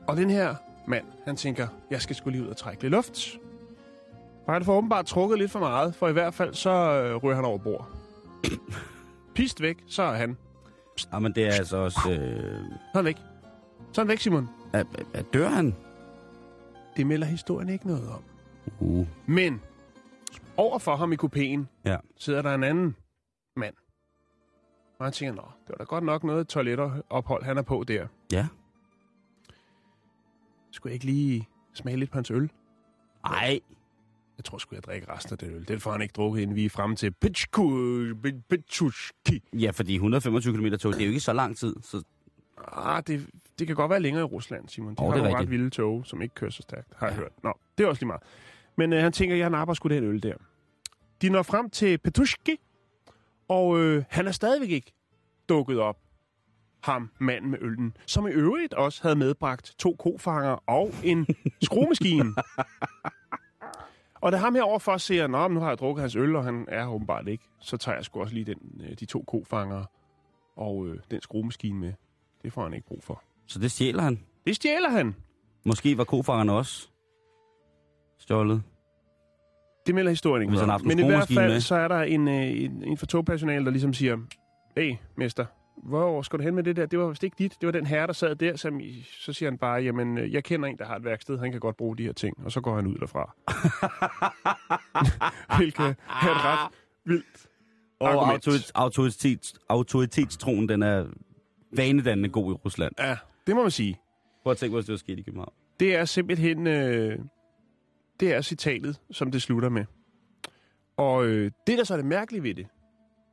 [0.07, 0.55] Og den her
[0.87, 3.37] mand, han tænker, jeg skal skulle lige ud og trække lidt luft.
[4.47, 7.35] Og han får åbenbart trukket lidt for meget, for i hvert fald så øh, ryger
[7.35, 7.87] han over bord.
[9.35, 10.37] Pist væk, så er han.
[11.13, 11.99] Ja, men det er altså også...
[12.11, 12.63] Øh...
[12.71, 13.17] Så han væk.
[13.91, 14.49] Så han væk, Simon.
[14.73, 14.83] Er,
[15.13, 15.75] er, dør han?
[16.97, 18.23] Det melder historien ikke noget om.
[18.79, 19.07] Uh.
[19.25, 19.61] Men
[20.57, 21.97] over for ham i kupéen Ja.
[22.17, 22.95] sidder der en anden
[23.55, 23.75] mand.
[24.99, 28.07] Og han tænker, nå, det var da godt nok noget toiletophold, han er på der.
[28.31, 28.47] Ja.
[30.71, 32.51] Skulle jeg ikke lige smage lidt på hans øl?
[33.25, 33.59] Ej.
[34.39, 35.67] Jeg tror sgu, jeg drikker resten af det øl.
[35.67, 37.11] Den får han ikke drukket, inden vi er fremme til
[38.49, 39.43] Pitchushki.
[39.53, 41.75] Ja, fordi 125 km tog, det er jo ikke så lang tid.
[41.81, 42.03] Så
[42.67, 43.27] Ah, det,
[43.59, 44.95] det kan godt være længere i Rusland, Simon.
[44.95, 47.15] De Åh, har det nogle ret vilde tog, som ikke kører så stærkt, har jeg
[47.15, 47.31] hørt.
[47.43, 48.21] Nå, det er også lige meget.
[48.75, 50.33] Men øh, han tænker, jeg napper sgu den øl der.
[51.21, 52.55] De når frem til Petushki,
[53.47, 54.93] og øh, han er stadigvæk ikke
[55.49, 55.97] dukket op.
[56.83, 61.27] Ham, manden med øllen, som i øvrigt også havde medbragt to kofanger og en
[61.61, 62.25] skruemaskine.
[64.21, 66.65] og da ham herovre for Nå, men nu har jeg drukket hans øl, og han
[66.67, 69.83] er her åbenbart ikke, så tager jeg sgu også lige den, øh, de to kofanger
[70.55, 71.93] og øh, den skruemaskine med.
[72.43, 73.23] Det får han ikke brug for.
[73.47, 74.19] Så det stjæler han.
[74.47, 75.15] Det stjæler han.
[75.65, 76.89] Måske var kofangerne også
[78.19, 78.63] stjålet.
[79.87, 80.51] Det melder historien ikke
[80.83, 81.61] Men i hvert fald, med.
[81.61, 84.17] så er der en, øh, en, en fra togpersonale, der ligesom siger,
[84.77, 85.45] hey, mester,
[85.83, 86.85] hvor skal du hen med det der?
[86.85, 87.55] Det var vist ikke dit.
[87.61, 88.55] Det var den herre, der sad der.
[88.55, 91.37] Som, i- så siger han bare, jamen, øh, jeg kender en, der har et værksted.
[91.39, 92.37] Han kan godt bruge de her ting.
[92.45, 93.35] Og så går han ud derfra.
[95.57, 96.71] Hvilket er et ret
[97.05, 97.47] vildt
[97.99, 98.33] Og argument.
[98.47, 101.05] autoritet, autoritet, autoritetstroen, den er
[101.75, 102.91] vanedannende god i Rusland.
[102.99, 103.17] Ja,
[103.47, 103.99] det må man sige.
[104.43, 105.53] Prøv at tænke, hvis det var sket i København.
[105.79, 106.67] Det er simpelthen...
[106.67, 107.19] Øh,
[108.19, 109.85] det er citatet, som det slutter med.
[110.97, 112.67] Og øh, det, der så er det mærkelige ved det,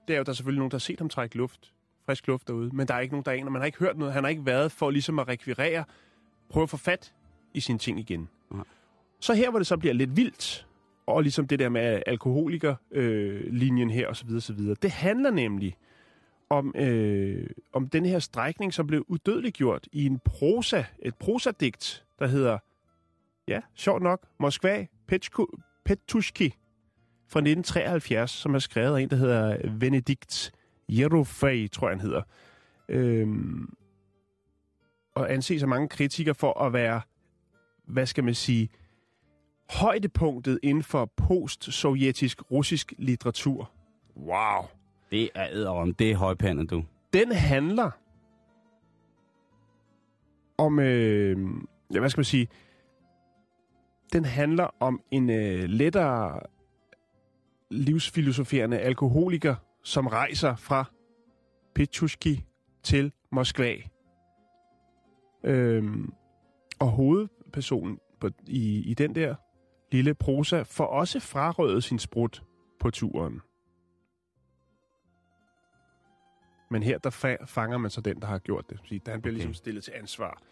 [0.08, 1.72] det er jo, at der er selvfølgelig nogen, der har set ham trække luft,
[2.06, 3.50] frisk luft derude, men der er ikke nogen, der aner.
[3.50, 4.14] Man har ikke hørt noget.
[4.14, 5.84] Han har ikke været for ligesom at rekvirere,
[6.50, 7.14] prøve at få fat
[7.54, 8.28] i sine ting igen.
[8.50, 8.64] Nej.
[9.20, 10.66] Så her, hvor det så bliver lidt vildt,
[11.06, 15.76] og ligesom det der med alkoholikerlinjen øh, linjen her osv., osv., det handler nemlig
[16.50, 22.26] om, øh, om den her strækning, som blev udødeliggjort i en prosa, et prosadigt, der
[22.26, 22.58] hedder,
[23.48, 26.54] ja, sjovt nok, Moskva Petchku- Petushki
[27.28, 30.52] fra 1973, som er skrevet af en, der hedder Benedikt
[30.88, 32.22] Jerofej, tror jeg, han hedder.
[32.88, 33.74] Øhm,
[35.14, 37.00] og anses af mange kritikere for at være,
[37.84, 38.68] hvad skal man sige,
[39.70, 43.70] højdepunktet inden for post-sovjetisk russisk litteratur.
[44.16, 44.64] Wow.
[45.10, 45.94] Det er æderom.
[45.94, 46.84] Det er højpandet, du.
[47.12, 47.90] Den handler
[50.58, 51.38] om, øh,
[51.94, 52.48] ja, hvad skal man sige,
[54.12, 56.40] den handler om en øh, lettere
[57.70, 59.54] livsfilosoferende alkoholiker,
[59.86, 60.84] som rejser fra
[61.74, 62.44] Petushki
[62.82, 63.74] til Moskva.
[65.44, 66.12] Øhm,
[66.78, 69.34] og hovedpersonen på, i, i den der
[69.92, 72.42] lille prosa får også frarøvet sin sprut
[72.80, 73.40] på turen.
[76.70, 78.78] Men her, der fa- fanger man så den, der har gjort det.
[78.78, 79.30] Så Han bliver Okay.
[79.30, 80.42] ligesom stillet til ansvar.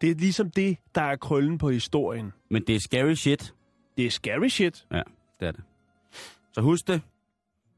[0.00, 2.32] Det er ligesom det, der er krøllen på historien.
[2.50, 3.54] Men det er scary shit.
[3.96, 4.86] Det er scary shit.
[4.92, 5.02] Ja,
[5.40, 5.64] det er det.
[6.52, 7.02] Så husk det.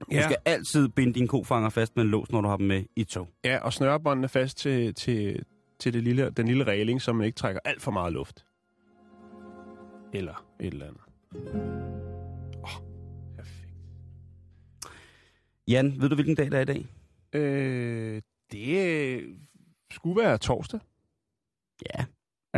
[0.01, 2.85] Du skal altid binde dine kofanger fast med en lås, når du har dem med
[2.97, 3.29] i tog.
[3.45, 5.45] ja og snørebåndene fast til, til,
[5.79, 8.47] til det lille, den lille regling, så man ikke trækker alt for meget luft.
[10.13, 11.01] Eller et eller andet.
[12.63, 12.71] Oh,
[13.37, 13.79] perfekt.
[15.69, 16.87] Jan, ved du, hvilken dag det er i dag?
[17.33, 18.23] Øh,
[18.53, 19.23] det øh,
[19.91, 20.81] skulle være torsdag.
[21.95, 22.05] Ja.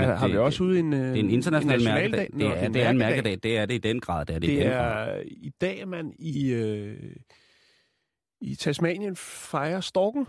[0.04, 2.28] Er, har det- vi også ude i en Det er en international mærkedag.
[2.32, 3.38] Nå, Det er, det er en mærkedag.
[3.42, 4.26] Det er det i den grad.
[4.26, 5.08] Det er det, i Det den grad.
[5.18, 7.12] er i dag, man i, øh,
[8.40, 10.26] i Tasmanien fejrer storken.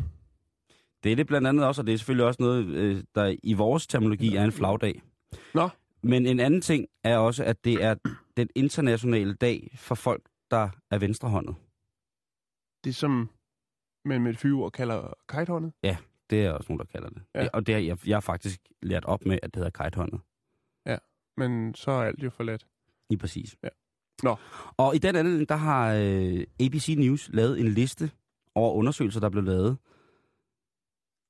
[1.04, 3.54] Det er det blandt andet også, og det er selvfølgelig også noget, øh, der i
[3.54, 5.02] vores terminologi er en flagdag.
[5.54, 5.70] Nå.
[6.04, 7.96] Men en anden ting er også, at det er
[8.38, 11.56] den internationale dag for folk, der er venstrehåndet.
[12.84, 13.30] Det som
[14.06, 15.74] man med et fyreord kalder kitehåndet.
[16.30, 17.22] Det er også nogen, der kalder det.
[17.36, 17.48] Ja.
[17.54, 20.20] Og det er, jeg, jeg har faktisk lært op med, at det hedder kitehåndet.
[21.40, 22.68] Men så er alt jo forladt.
[23.10, 23.56] Lige præcis.
[23.64, 23.70] Ja.
[24.24, 24.36] Nå.
[24.78, 28.12] Og i den anledning, der har øh, ABC News lavet en liste
[28.56, 29.78] over undersøgelser, der blev lavet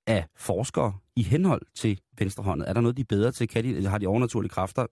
[0.08, 2.70] af forskere i henhold til venstrehåndet.
[2.70, 3.48] Er der noget, de er bedre til?
[3.48, 4.86] Kan de, har de overnaturlige kræfter?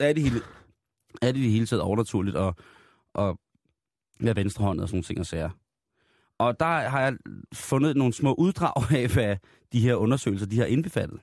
[0.00, 0.40] Er det, hele,
[1.22, 2.54] er det det hele taget overnaturligt at,
[3.14, 3.36] at
[4.20, 5.50] være venstrehåndet og sådan nogle ting og sager?
[6.38, 7.16] Og der har jeg
[7.54, 8.72] fundet nogle små uddrag
[9.02, 9.36] af, hvad
[9.72, 11.20] de her undersøgelser de har indbefattet.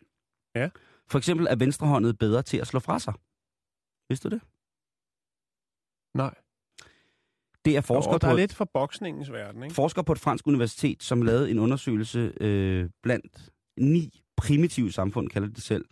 [0.55, 0.69] Ja.
[1.07, 3.13] For eksempel er venstrehåndet bedre til at slå fra sig.
[4.09, 4.41] Vidste du det?
[6.17, 6.35] Nej.
[7.65, 8.31] Det er forskere Og der på...
[8.31, 9.75] er lidt for boksningens verden, ikke?
[9.75, 15.47] forskere på et fransk universitet, som lavede en undersøgelse øh, blandt ni primitive samfund, kalder
[15.47, 15.85] de det selv,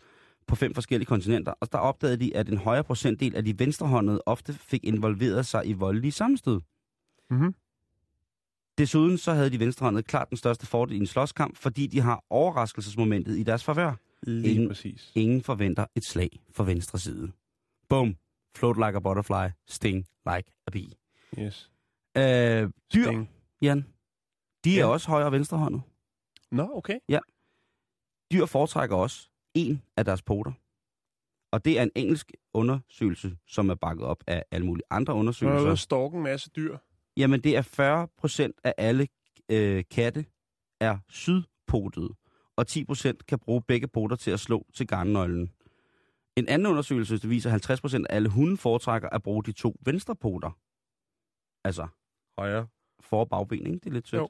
[0.48, 1.54] på fem forskellige kontinenter.
[1.60, 5.68] Og der opdagede de, at en højere procentdel af de venstrehåndede ofte fik involveret sig
[5.68, 6.62] i voldelige sammenstød.
[7.30, 7.56] Mm-hmm.
[8.82, 12.24] Desuden så havde de venstrehåndede klart den største fordel i en slåskamp, fordi de har
[12.30, 13.94] overraskelsesmomentet i deres favør.
[14.24, 15.12] Lige Ingen- præcis.
[15.16, 17.32] Ingen forventer et slag fra venstre side.
[17.90, 18.16] Boom.
[18.58, 19.48] Float like a butterfly.
[19.68, 19.98] Sting
[20.36, 20.92] like a bee.
[21.40, 21.72] Yes.
[22.18, 22.24] Øh,
[22.94, 23.30] dyr, Sting.
[23.62, 23.86] Jan,
[24.64, 24.86] de er Ja.
[24.86, 25.82] også højre og venstrehåndet.
[26.52, 27.00] Nå, okay.
[28.32, 30.52] Dyr foretrækker også en af deres poter.
[31.52, 35.16] Og det er en engelsk undersøgelse, som er bakket op af alle mulige andre er
[35.16, 35.62] der undersøgelser.
[35.64, 36.78] ude at stalke en masse dyr.
[37.18, 39.08] Jamen, det er 40 procent af alle
[39.50, 40.26] øh, katte
[40.80, 42.10] er sydpotede,
[42.56, 45.52] og 10 procent kan bruge begge poter til at slå til garnnøglen.
[46.36, 49.52] En anden undersøgelse der viser, at 50 procent af alle hunde foretrækker at bruge de
[49.52, 50.52] to venstre poter.
[51.64, 51.88] Altså
[52.38, 52.68] højre
[53.00, 53.80] for- bagben, ikke?
[53.80, 54.22] Det er lidt sødt.
[54.22, 54.30] Jo.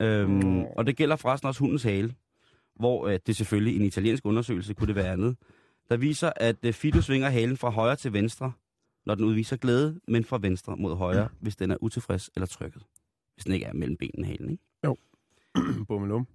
[0.00, 0.62] Øhm, Mm.
[0.76, 2.14] og det gælder forresten også hundens hale,
[2.74, 5.36] hvor øh, det selvfølgelig i en italiensk undersøgelse kunne det være andet,
[5.88, 8.52] der viser, at øh, Fido svinger halen fra højre til venstre,
[9.10, 12.82] når den udviser glæde, men fra venstre mod højre, hvis den er utilfreds eller trykket.
[13.34, 14.64] Hvis den ikke er mellem benene halen, ikke?
[15.88, 16.26] Bummelum.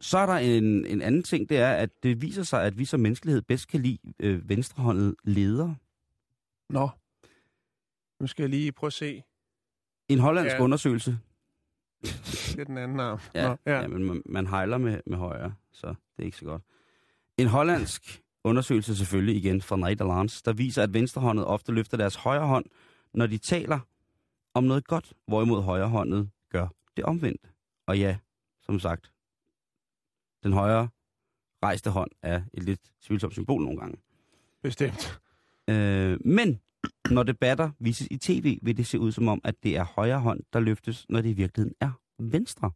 [0.00, 2.84] Så er der en, en anden ting, det er, at det viser sig, at vi
[2.84, 5.76] som menneskelighed bedst kan lide øh, venstrehåndede ledere.
[6.70, 6.88] Nå.
[8.20, 9.22] Nu skal jeg lige prøve at se.
[10.08, 10.62] En hollandsk Ja.
[10.62, 11.18] undersøgelse.
[12.02, 13.18] Det er den anden arm.
[13.34, 13.80] Ja, Nå, ja.
[13.80, 16.62] ja men man, man hejler med, med højre, så det er ikke så godt.
[17.38, 22.46] En hollandsk undersøgelse selvfølgelig igen fra Nederlands, der viser, at venstrehåndet ofte løfter deres højre
[22.46, 22.64] hånd,
[23.14, 23.80] når de taler
[24.54, 27.48] om noget godt, hvorimod højrehåndet gør det omvendte.
[27.86, 28.18] Og ja,
[28.62, 29.12] som sagt,
[30.42, 30.88] den højre
[31.62, 33.98] rejste hånd er et lidt tvivlsomt symbol nogle gange.
[34.62, 35.20] Bestemt.
[35.68, 36.60] Øh, men
[37.10, 40.20] når debatter vises i tv, vil det se ud som om, at det er højre
[40.20, 42.70] hånd, der løftes, når det i virkeligheden er venstre.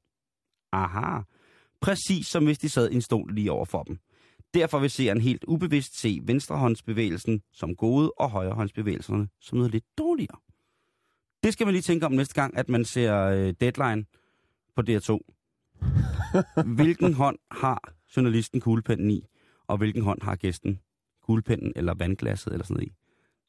[0.73, 1.21] Aha.
[1.81, 3.99] Præcis som hvis de sad i en stol lige over for dem.
[4.57, 10.39] Derfor vil seeren helt ubevidst se venstrehåndsbevægelsen som gode, og højrehåndsbevægelserne som noget lidt dårligere.
[11.43, 14.05] Det skal man lige tænke om næste gang, at man ser øh, Deadline
[14.77, 15.19] på DR2.
[16.77, 19.27] Hvilken hånd har journalisten kuglepennen i,
[19.67, 20.81] og hvilken hånd har gæsten
[21.23, 22.93] kuglepennen eller vandglasset eller sådan noget i.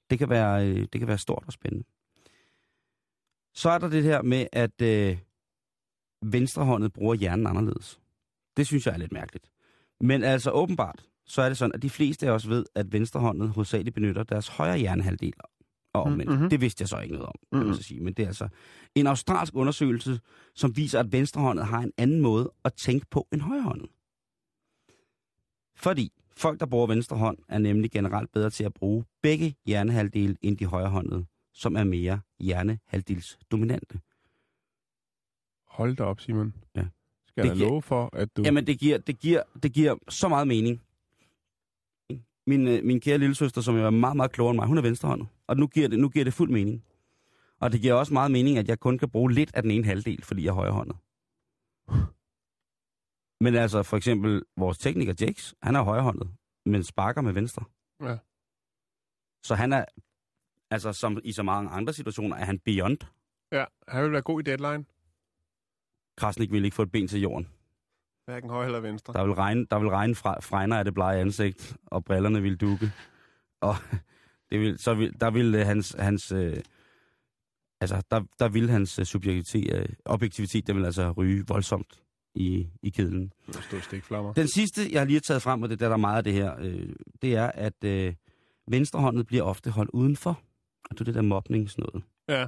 [0.10, 1.88] Det kan være, øh, det kan være stort og spændende.
[3.54, 5.18] Så er der det her med, at øh,
[6.22, 8.00] venstrehåndet bruger hjernen anderledes.
[8.58, 9.50] Det synes jeg er lidt mærkeligt.
[10.02, 13.50] Men altså åbenbart, så er det sådan, at de fleste af os ved, at venstrehåndet
[13.50, 15.34] hovedsageligt benytter deres højre hjernehalvdel.
[15.94, 16.40] Og omvendt.
[16.40, 16.50] Mhm.
[16.50, 18.02] Det vidste jeg så ikke noget om, kan man så sige.
[18.02, 18.48] Men det er altså
[18.96, 20.20] en australsk undersøgelse,
[20.56, 23.90] som viser, at venstrehåndet har en anden måde at tænke på end højrehåndet.
[25.76, 30.38] Fordi folk, der bruger venstre hånd, er nemlig generelt bedre til at bruge begge hjernehalvdele
[30.42, 34.00] end de højrehåndede, som er mere hjernehalvdels dominante.
[35.68, 36.54] Hold da op, Simon.
[36.76, 36.86] Ja.
[37.38, 38.42] Skal Det jeg giver- love for, at du...
[38.46, 40.82] Jamen, det giver, det, giver, det giver så meget mening.
[42.48, 44.82] Min, øh, min kære lille søster, som er meget, meget klogere end mig, hun er
[44.82, 45.28] venstrehåndet.
[45.48, 46.84] Og nu giver, det, nu giver det fuld mening.
[47.60, 49.84] Og det giver også meget mening, at jeg kun kan bruge lidt af den ene
[49.86, 50.98] halvdel, fordi jeg er højrehåndet.
[53.42, 56.30] Men altså, for eksempel, vores tekniker Jax, han er højrehåndet,
[56.66, 57.64] men sparker med venstre.
[58.04, 58.18] Ja.
[59.44, 59.86] Så han er,
[60.72, 62.98] altså som i så mange andre situationer, er han beyond.
[63.52, 64.86] Ja, han vil være god i deadline.
[66.18, 67.48] Krasnik vil ikke få et ben til jorden.
[68.26, 69.14] Hverken højre eller venstre.
[69.14, 72.58] Der vil regne, der vil regne fra, fregner af det blege ansigt, og brillerne vil
[72.58, 72.92] dukke.
[73.62, 73.76] Og
[74.50, 76.58] det vil, så vil, der vil øh, hans, hans øh,
[77.82, 82.04] altså, der, der vil hans øh, subjektivitet, øh, objektivitet, der vil altså ryge voldsomt
[82.36, 83.34] i, i kedlen.
[84.36, 86.34] Den sidste, jeg lige har taget frem, og det der er der meget af det
[86.34, 86.90] her, øh,
[87.22, 88.14] det er, at øh,
[88.68, 90.42] venstrehåndet bliver ofte holdt udenfor.
[90.90, 92.06] Og det er det der mobning sådan noget.
[92.30, 92.48] Ja.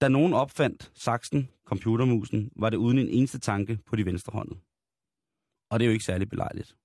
[0.00, 4.60] Da nogen opfandt saksen, computermusen, var det uden en eneste tanke på de venstrehåndede.
[5.70, 6.76] Og det er jo ikke særlig belejligt.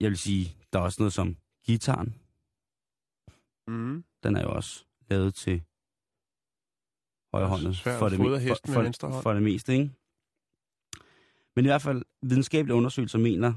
[0.00, 1.36] Jeg vil sige, der er også noget som
[1.66, 2.08] gitaren.
[3.68, 4.04] Mm.
[4.22, 5.64] Den er jo også lavet til
[7.34, 7.74] højre hånd.
[7.74, 9.22] svært For det, me- for, med venstre for, hånd.
[9.22, 9.90] for det meste, ikke?
[11.56, 13.54] Men i hvert fald, videnskabelige undersøgelser mener,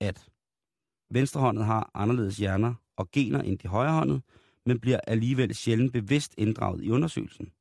[0.00, 0.28] at
[1.10, 4.22] venstrehåndet har anderledes hjerner og gener end de højrehåndede,
[4.66, 7.52] men bliver alligevel sjældent bevidst inddraget i undersøgelsen.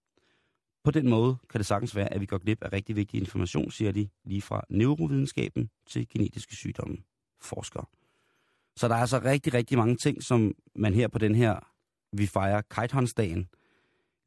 [0.83, 3.71] På den måde kan det sagtens være, at vi går glip af rigtig vigtig information,
[3.71, 6.97] siger de, lige fra neurovidenskaben til genetiske sygdomme
[7.41, 7.85] forskere.
[8.75, 11.59] Så der er altså rigtig, rigtig mange ting, som man her på den her,
[12.17, 13.47] vi fejrer kitehåndsdagen,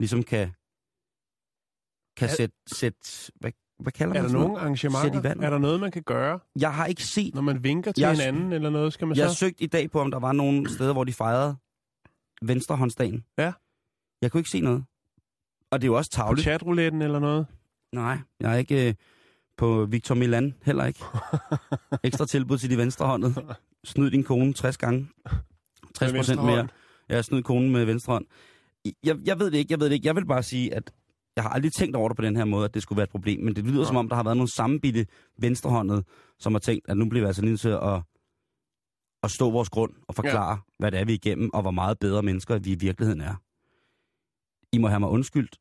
[0.01, 0.51] ligesom kan,
[2.17, 5.31] kan Er- sætte, sætte hvad, hvad kalder Er man der sådan nogle arrangementer?
[5.47, 8.13] Er der noget, man kan gøre, Jeg har ikke set når man vinker til Jeg-
[8.17, 8.93] hinanden eller noget?
[8.93, 9.37] Skal man Jeg har så?
[9.39, 11.57] søgt i dag på, om der var nogle steder, hvor de fejrede
[12.43, 13.25] venstrehåndsdagen.
[13.39, 13.53] Ja.
[14.23, 14.85] Jeg kunne ikke se noget.
[15.71, 16.43] Og det er jo også På tavligt.
[16.43, 17.47] chatrouletten eller noget?
[17.93, 18.95] Nej, jeg er ikke øh,
[19.57, 21.01] på Victor Milan, heller ikke.
[22.05, 23.55] Ekstra tilbud til de venstrehåndede.
[23.85, 25.09] Snyd din kone 60 gange.
[25.95, 26.69] 60 Med procent venstre mere.
[27.09, 28.25] Jeg snyd konen med venstre hånd.
[29.05, 30.07] Jeg, jeg ved det ikke, jeg ved det ikke.
[30.07, 30.91] Jeg vil bare sige, at
[31.37, 33.11] jeg har aldrig tænkt over det på den her måde, at det skulle være et
[33.11, 33.41] problem.
[33.45, 35.07] Men det lyder som om, der har været nogle sammenbitte
[35.39, 36.03] venstrehåndede,
[36.39, 38.03] som har tænkt, at nu bliver vi altså nødt til at,
[39.23, 40.61] at stå vores grund og forklare, ja.
[40.79, 43.37] hvad det er, vi er igennem, og hvor meget bedre mennesker vi i virkeligheden er.
[44.73, 45.59] I må have mig undskyldt.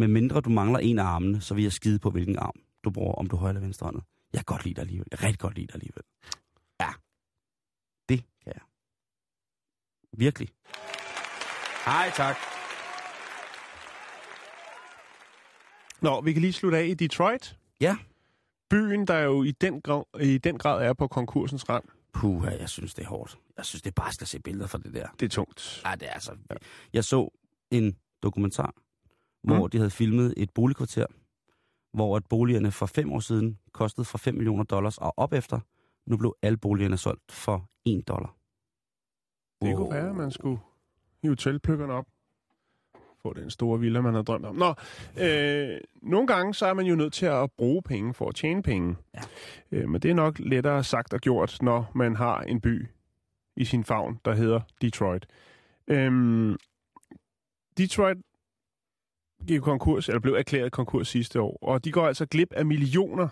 [0.00, 2.90] Men mindre du mangler en af armene, så vil jeg skide på, hvilken arm du
[2.90, 4.04] bruger, om du højre eller venstre håndet.
[4.32, 5.06] Jeg kan godt lide dig alligevel.
[5.10, 6.02] Jeg kan rigtig godt lide dig alligevel.
[6.80, 6.90] Ja.
[8.08, 8.62] Det kan jeg.
[10.12, 10.48] Virkelig.
[11.84, 12.36] Hej, tak.
[16.02, 17.58] Nå, vi kan lige slutte af i Detroit.
[17.80, 17.96] Ja.
[18.70, 21.84] Byen, der jo i den, grad, i den grad er på konkursens rand.
[22.12, 23.38] Puha, jeg synes, det er hårdt.
[23.56, 25.08] Jeg synes, det er bare skal se billeder fra det der.
[25.20, 25.82] Det er tungt.
[25.84, 26.36] Ja, det er altså...
[26.92, 27.30] Jeg så
[27.70, 28.74] en dokumentar,
[29.42, 29.70] hvor Mm.
[29.70, 31.06] de havde filmet et boligkvarter,
[31.92, 35.60] hvor at boligerne for fem år siden kostede fra 5 millioner dollars og op efter.
[36.06, 38.36] Nu blev alle boligerne solgt for 1 dollar.
[39.62, 40.58] Det kunne være, at man skulle
[41.22, 42.06] hive teltpløkkerne op.
[43.22, 44.56] Få den store villa, man har drømt om.
[44.56, 44.74] Nå,
[45.20, 48.62] øh, nogle gange så er man jo nødt til at bruge penge for at tjene
[48.62, 48.96] penge.
[49.14, 49.20] Ja.
[49.72, 52.86] Øh, men det er nok lettere sagt og gjort, når man har en by
[53.56, 55.26] i sin favn, der hedder Detroit.
[55.88, 56.56] Øhm,
[57.78, 58.18] Detroit
[59.46, 63.28] gik konkurs, eller blev erklæret konkurs sidste år, og de går altså glip af millioner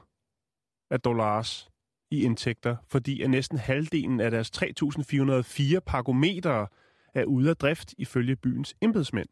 [0.91, 1.71] af dollars
[2.11, 6.67] i indtægter, fordi at næsten halvdelen af deres 3.404 parkometer
[7.15, 9.29] er ude af drift ifølge byens embedsmænd.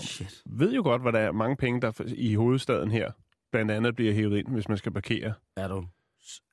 [0.00, 0.42] Shit.
[0.46, 3.12] Ved jo godt, hvad der er mange penge, der i hovedstaden her
[3.52, 5.86] blandt andet bliver hævet ind, hvis man skal parkere Er du...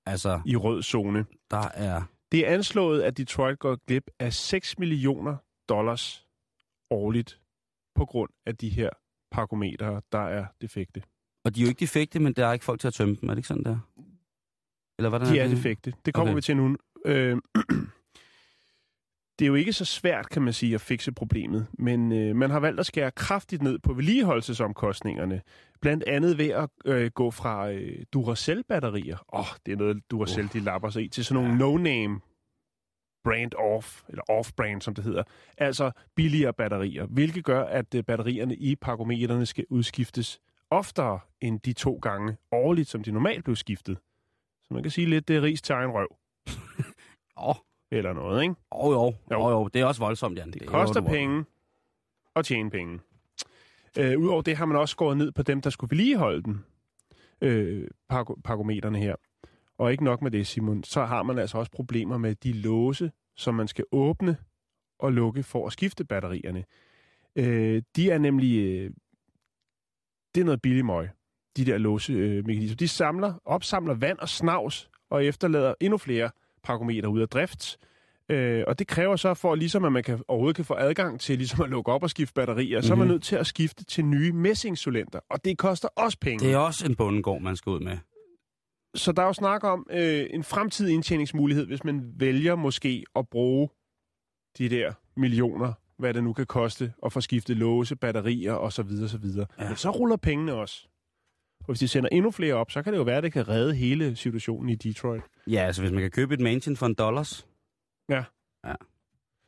[0.05, 1.25] Altså, i rød zone.
[1.51, 2.01] der er...
[2.31, 5.37] Det er anslået, at Detroit går glip af 6 millioner
[5.69, 6.27] dollars
[6.89, 7.39] årligt
[7.95, 8.89] på grund af de her
[9.31, 11.01] parkometer, der er defekte.
[11.45, 13.29] Og de er jo ikke defekte, men der er ikke folk til at tømme dem.
[13.29, 13.77] Er det ikke sådan der?
[14.99, 15.57] Eller hvordan De er det?
[15.57, 15.93] defekte.
[16.05, 16.35] Det kommer Okay.
[16.35, 16.77] vi til nu.
[17.05, 17.37] Øh,
[19.39, 22.51] det er jo ikke så svært, kan man sige, at fikse problemet, men øh, man
[22.51, 25.41] har valgt at skære kraftigt ned på vedligeholdelsesomkostningerne.
[25.81, 30.49] Blandt andet ved at øh, gå fra øh, Duracell-batterier, åh, oh, det er noget Duracell,
[30.53, 32.19] de lapper sig i, til sådan nogle no-name
[33.23, 35.23] brand off, eller off-brand, som det hedder.
[35.57, 41.73] Altså billigere batterier, hvilket gør, at øh, batterierne i parkometerne skal udskiftes oftere end de
[41.73, 43.97] to gange årligt, som de normalt blev skiftet.
[44.63, 46.15] Så man kan sige lidt, det er ris til egen røv.
[47.37, 47.55] Åh, oh,
[47.91, 48.55] Eller noget, ikke?
[48.71, 49.13] oh, jo.
[49.31, 49.41] Jo.
[49.43, 49.67] Oh, jo.
[49.67, 50.51] Det er også voldsomt, Jan.
[50.51, 51.45] Det er koster jo- penge
[52.35, 52.99] at tjene penge.
[53.99, 56.65] Øh, Udover det har man også skåret ned på dem, der skulle vedligeholde den.
[57.41, 59.15] Øh, parko- parkometerne her.
[59.77, 63.11] Og ikke nok med det, Simon, så har man altså også problemer med de låse,
[63.35, 64.37] som man skal åbne
[64.99, 66.63] og lukke for at skifte batterierne.
[67.35, 68.57] Øh, de er nemlig...
[68.65, 68.91] Øh,
[70.35, 71.09] det er noget billig møg,
[71.57, 72.75] de der låsemekanismer.
[72.75, 76.29] De samler, opsamler vand og snavs og efterlader endnu flere
[76.65, 77.77] parkometer ud af drift.
[78.29, 81.37] Øh, og det kræver så for, ligesom at man kan, overhovedet kan få adgang til
[81.37, 82.87] ligesom at lukke op og skifte batterier, mm-hmm.
[82.87, 83.11] så er man Mhm.
[83.13, 85.19] nødt til at skifte til nye messingsolenter.
[85.29, 86.45] Og det koster også penge.
[86.45, 87.97] Det er også en bundegård, man skal ud med.
[88.95, 93.27] Så der er jo snak om øh, en fremtidig indtjeningsmulighed, hvis man vælger måske at
[93.29, 93.69] bruge
[94.57, 98.85] de der millioner, hvad det nu kan koste, at få skiftet låse, batterier osv.
[99.03, 99.25] osv.
[99.25, 99.43] Ja.
[99.59, 99.67] Ja.
[99.67, 100.87] Men så ruller pengene også.
[101.67, 103.47] Og hvis de sender endnu flere op, så kan det jo være, at det kan
[103.47, 105.21] redde hele situationen i Detroit.
[105.47, 107.47] Ja, altså hvis man kan købe et mansion for en dollars.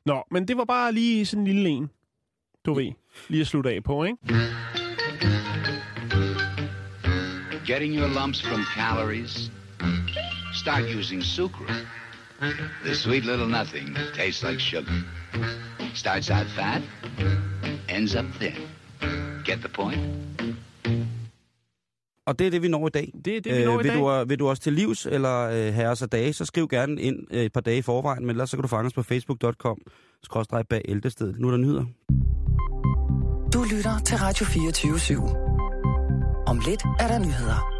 [0.06, 1.90] Nå, men det var bare lige sådan en lille en,
[2.66, 2.92] du ved,
[3.30, 4.18] lige at slutte af på, ikke?
[7.66, 9.52] Getting your lumps from calories?
[10.54, 11.88] Start using sucrose.
[12.86, 14.94] The sweet little nothing that tastes like sugar.
[15.94, 16.82] Starts out fat,
[17.90, 18.56] ends up thin.
[19.46, 20.00] Get the point?
[22.28, 23.12] Og det er det, vi når i dag.
[23.26, 24.00] Det er det, vi når i vil, dag.
[24.00, 27.02] Du, vil du også til livs, eller øh, have os af dage, så skriv gerne
[27.02, 29.04] ind øh, et par dage i forvejen, men ellers så kan du fange os på
[29.04, 29.78] facebook.com,
[30.24, 31.40] skrådstræk bag ældestedet.
[31.40, 31.86] Nu er der nyheder.
[33.72, 36.48] lytter til Radio 24 /7.
[36.48, 37.77] Om lidt er der nyheder.